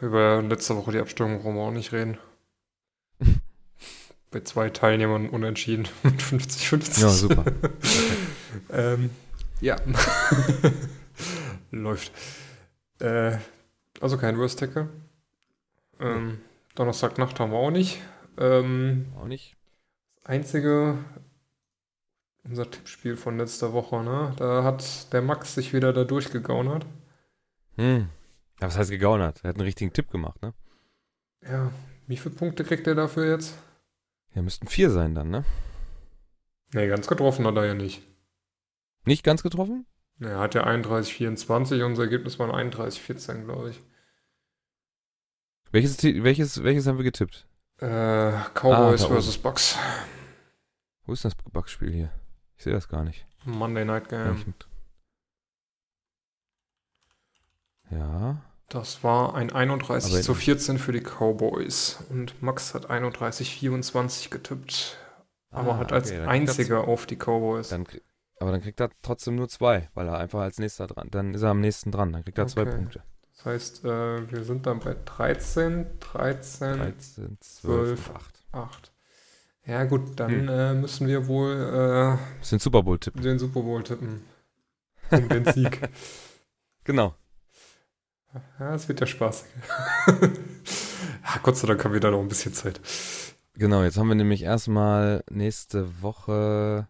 [0.00, 2.18] über letzte Woche die Abstimmung wollen wir auch nicht reden.
[4.30, 7.00] Bei zwei Teilnehmern unentschieden mit 50-50.
[7.00, 7.44] Ja, super.
[8.72, 9.10] ähm,
[9.60, 9.76] ja.
[11.70, 12.12] Läuft.
[13.00, 13.38] Äh,
[14.00, 14.88] also kein Worst Tackle.
[16.00, 16.38] Ähm,
[16.74, 18.00] Donnerstagnacht haben wir auch nicht.
[18.36, 19.56] Ähm, auch nicht.
[20.16, 20.98] Das einzige,
[22.44, 24.32] unser Tippspiel von letzter Woche, ne?
[24.36, 26.86] Da hat der Max sich wieder da durchgegaunert.
[27.76, 28.08] Hm.
[28.60, 29.40] Ja, was heißt gegaunert?
[29.42, 30.52] Er hat einen richtigen Tipp gemacht, ne?
[31.42, 31.70] Ja,
[32.06, 33.56] wie viele Punkte kriegt er dafür jetzt?
[34.34, 35.44] Ja, müssten vier sein dann, ne?
[36.72, 38.02] Nee, ganz getroffen hat er ja nicht.
[39.04, 39.86] Nicht ganz getroffen?
[40.20, 43.82] Er hat ja 31-24 und unser Ergebnis war 31-14, glaube ich.
[45.72, 47.48] Welches, welches, welches haben wir getippt?
[47.78, 49.76] Äh, Cowboys ah, versus Bucks.
[51.04, 52.12] Wo ist das Bucks-Spiel hier?
[52.56, 53.26] Ich sehe das gar nicht.
[53.44, 54.54] Monday Night Game.
[57.90, 58.42] Ja.
[58.68, 61.98] Das war ein 31 Aber zu 14 für die Cowboys.
[62.08, 64.96] Und Max hat 31-24 getippt.
[65.50, 67.68] Aber ah, hat als okay, einziger auf die Cowboys.
[67.68, 67.86] Dann,
[68.44, 71.08] aber dann kriegt er trotzdem nur zwei, weil er einfach als nächster dran.
[71.10, 72.12] Dann ist er am nächsten dran.
[72.12, 72.52] Dann kriegt er okay.
[72.52, 73.02] zwei Punkte.
[73.34, 78.10] Das heißt, äh, wir sind dann bei 13, 13, 13, 12, 12.
[78.14, 78.44] 8.
[78.52, 78.92] 8.
[79.64, 80.48] Ja gut, dann Hm.
[80.50, 83.22] äh, müssen wir wohl äh, sind Super Bowl tippen.
[83.22, 84.22] den Super Bowl tippen.
[85.10, 85.80] Um den Sieg.
[86.86, 87.14] Genau.
[88.60, 89.46] Ja, es wird ja spaßig.
[90.06, 92.78] ja, Gott sei Dank haben wir da noch ein bisschen Zeit.
[93.54, 96.88] Genau, jetzt haben wir nämlich erstmal nächste Woche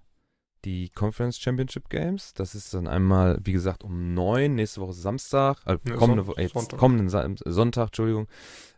[0.64, 2.32] die Conference Championship Games.
[2.34, 6.78] Das ist dann einmal, wie gesagt, um 9, nächste Woche Samstag, äh, kommende, Son- Sonntag.
[6.78, 8.26] kommenden Sa Sonntag, Entschuldigung,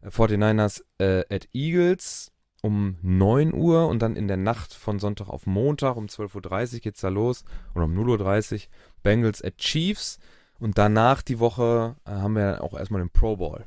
[0.02, 2.32] äh, 49ers äh, at Eagles
[2.62, 6.80] um 9 Uhr und dann in der Nacht von Sonntag auf Montag um 12.30 Uhr
[6.80, 8.60] geht's da los oder um 0.30 Uhr
[9.04, 10.18] Bengals at Chiefs
[10.58, 13.64] und danach die Woche äh, haben wir auch erstmal den Pro Bowl.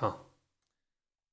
[0.00, 0.20] Ja.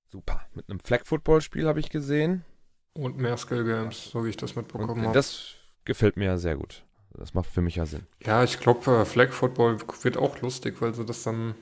[0.10, 0.42] Super.
[0.54, 2.46] Mit einem Flag Football Spiel habe ich gesehen.
[2.94, 5.14] Und mehr Skill Games, so wie ich das mitbekommen habe.
[5.14, 5.56] das
[5.86, 6.84] gefällt mir ja sehr gut.
[7.16, 8.08] Das macht für mich ja Sinn.
[8.26, 11.56] Ja, ich glaube, äh, Flag Football wird auch lustig, weil sie das dann.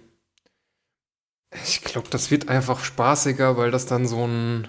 [1.65, 4.67] Ich glaube, das wird einfach spaßiger, weil das dann so ein.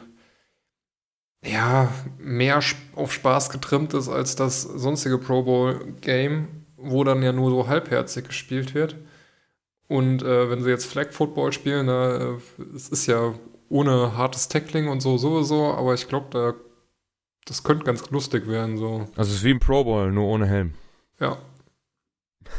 [1.45, 2.61] Ja, mehr
[2.95, 7.67] auf Spaß getrimmt ist als das sonstige Pro Bowl Game, wo dann ja nur so
[7.67, 8.97] halbherzig gespielt wird.
[9.89, 12.39] Und äh, wenn sie jetzt Flag Football spielen, da, äh,
[12.75, 13.35] es ist ja
[13.69, 16.55] ohne hartes Tackling und so sowieso, aber ich glaube, da
[17.45, 19.09] das könnte ganz lustig werden, so.
[19.17, 20.75] Also es ist wie ein Pro Bowl, nur ohne Helm.
[21.21, 21.39] Ja.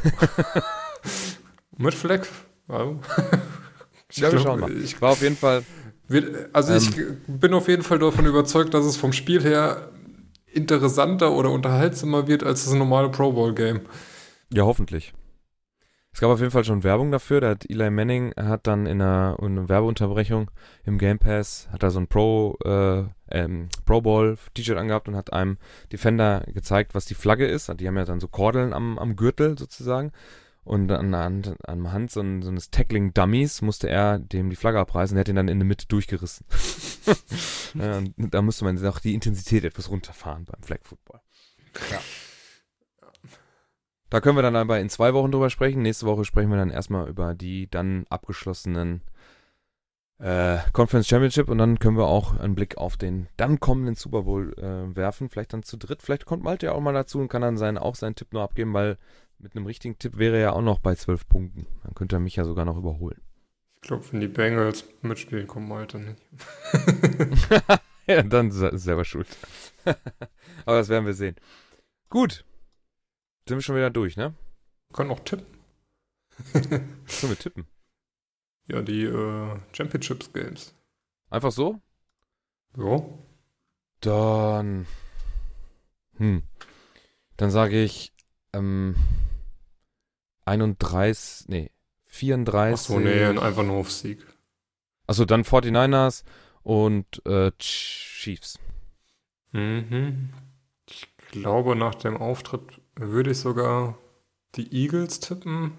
[1.76, 2.28] Mit Fleck?
[2.68, 3.00] Also,
[4.10, 4.70] ich Ja, glaub.
[4.70, 5.64] Ich, War auf jeden Fall.
[6.52, 6.90] also ich
[7.26, 9.90] bin auf jeden Fall davon überzeugt, dass es vom Spiel her
[10.46, 13.80] interessanter oder unterhaltsamer wird als das normale Pro Bowl Game.
[14.52, 15.12] Ja, hoffentlich.
[16.14, 17.40] Es gab auf jeden Fall schon Werbung dafür.
[17.40, 20.48] Da hat Eli Manning hat dann in einer, in einer Werbeunterbrechung
[20.84, 23.02] im Game Pass hat er so ein Pro, äh,
[23.32, 25.58] ähm, Pro Bowl T-Shirt angehabt und hat einem
[25.90, 27.68] Defender gezeigt, was die Flagge ist.
[27.80, 30.12] Die haben ja dann so Kordeln am, am Gürtel sozusagen.
[30.62, 34.56] Und an der Hand, an Hand so, ein, so eines Tackling-Dummies musste er dem die
[34.56, 35.16] Flagge abreißen.
[35.16, 36.46] Der hat ihn dann in der Mitte durchgerissen.
[37.74, 41.20] ja, und da musste man auch die Intensität etwas runterfahren beim Flag Football.
[41.90, 41.98] Ja.
[44.14, 45.82] Da können wir dann aber in zwei Wochen drüber sprechen.
[45.82, 49.00] Nächste Woche sprechen wir dann erstmal über die dann abgeschlossenen
[50.20, 54.22] äh, Conference Championship und dann können wir auch einen Blick auf den dann kommenden Super
[54.22, 55.30] Bowl äh, werfen.
[55.30, 56.00] Vielleicht dann zu dritt.
[56.00, 58.44] Vielleicht kommt Malte ja auch mal dazu und kann dann seinen, auch seinen Tipp nur
[58.44, 58.98] abgeben, weil
[59.40, 61.66] mit einem richtigen Tipp wäre er ja auch noch bei zwölf Punkten.
[61.82, 63.20] Dann könnte er mich ja sogar noch überholen.
[63.82, 66.22] Ich glaube, wenn die Bengals mitspielen, kommt Malte nicht.
[68.06, 69.26] ja, dann ist er selber schuld.
[69.84, 71.34] aber das werden wir sehen.
[72.10, 72.44] Gut.
[73.46, 74.34] Sind wir schon wieder durch, ne?
[74.92, 75.46] Können auch tippen.
[76.52, 77.66] Können wir tippen.
[78.68, 80.74] Ja, die äh, Championships Games.
[81.28, 81.80] Einfach so?
[82.76, 83.02] Ja.
[84.00, 84.86] Dann.
[86.16, 86.42] Hm.
[87.36, 88.14] Dann sage ich
[88.54, 88.94] ähm,
[90.46, 91.70] 31, nee,
[92.06, 92.72] 34.
[92.72, 94.24] Achso, nee, einfach nur auf Sieg.
[95.06, 96.24] Achso, dann 49ers
[96.62, 98.58] und äh, Chiefs.
[99.52, 100.32] Mhm.
[100.88, 103.98] Ich glaube, nach dem Auftritt würde ich sogar
[104.54, 105.72] die Eagles tippen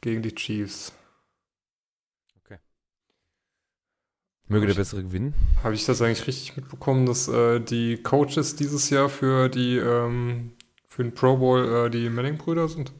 [0.00, 0.92] gegen die Chiefs.
[4.48, 5.34] Möge der Ich- Bessere gewinnen.
[5.62, 10.52] Habe ich das eigentlich richtig mitbekommen, dass äh, die Coaches dieses Jahr für die ähm,
[10.86, 12.92] für den Pro Bowl äh, die Manning-Brüder sind?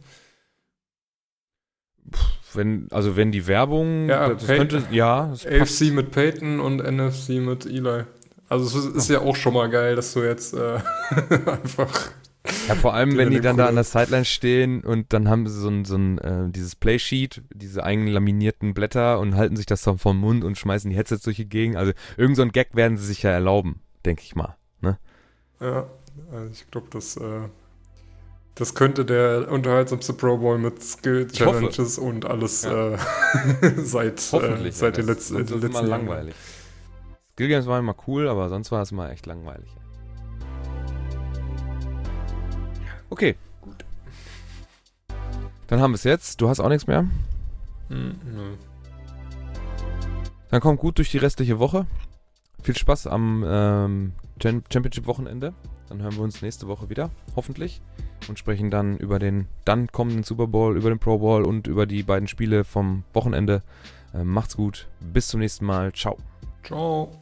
[2.55, 5.83] Wenn, also wenn die Werbung, Ja, das Pey- könnte, ja, das passt.
[5.83, 8.05] AFC mit Peyton und NFC mit Eli.
[8.49, 10.79] Also es ist, ist ja auch schon mal geil, dass du jetzt äh,
[11.47, 12.13] einfach
[12.69, 13.69] Ja, vor allem, wenn die dann da Brüder.
[13.71, 17.43] an der Sideline stehen und dann haben sie so ein, so ein äh, dieses Playsheet,
[17.53, 21.37] diese eigenlaminierten Blätter und halten sich das dann vom Mund und schmeißen die Headsets durch
[21.37, 21.77] die Gegend.
[21.77, 24.57] Also irgend so ein Gag werden sie sich ja erlauben, denke ich mal.
[25.61, 25.87] Ja,
[26.33, 27.43] also ich glaube, das, äh,
[28.57, 31.29] das könnte der unterhaltsamste Pro Bowl mit Skill.
[31.29, 32.95] Challenges und alles Ja.
[32.95, 32.99] äh,
[33.77, 34.75] seit, Hoffentlich.
[34.75, 35.89] äh, seit ja, den letzten, es letzten immer Jahren.
[35.89, 36.35] langweilig.
[37.35, 39.69] Skill Games waren immer cool, aber sonst war es immer echt langweilig.
[43.13, 43.35] Okay.
[43.61, 43.85] Gut.
[45.67, 46.41] Dann haben wir es jetzt.
[46.41, 47.05] Du hast auch nichts mehr.
[47.89, 48.57] Hm, nö.
[50.49, 51.87] Dann kommt gut durch die restliche Woche.
[52.63, 55.53] Viel Spaß am ähm, Cham- Championship-Wochenende.
[55.91, 57.83] Dann hören wir uns nächste Woche wieder, hoffentlich.
[58.29, 61.85] Und sprechen dann über den dann kommenden Super Bowl, über den Pro Bowl und über
[61.85, 63.61] die beiden Spiele vom Wochenende.
[64.15, 64.89] Ähm, macht's gut.
[65.01, 65.93] Bis zum nächsten Mal.
[65.93, 66.17] Ciao.
[66.65, 67.22] Ciao.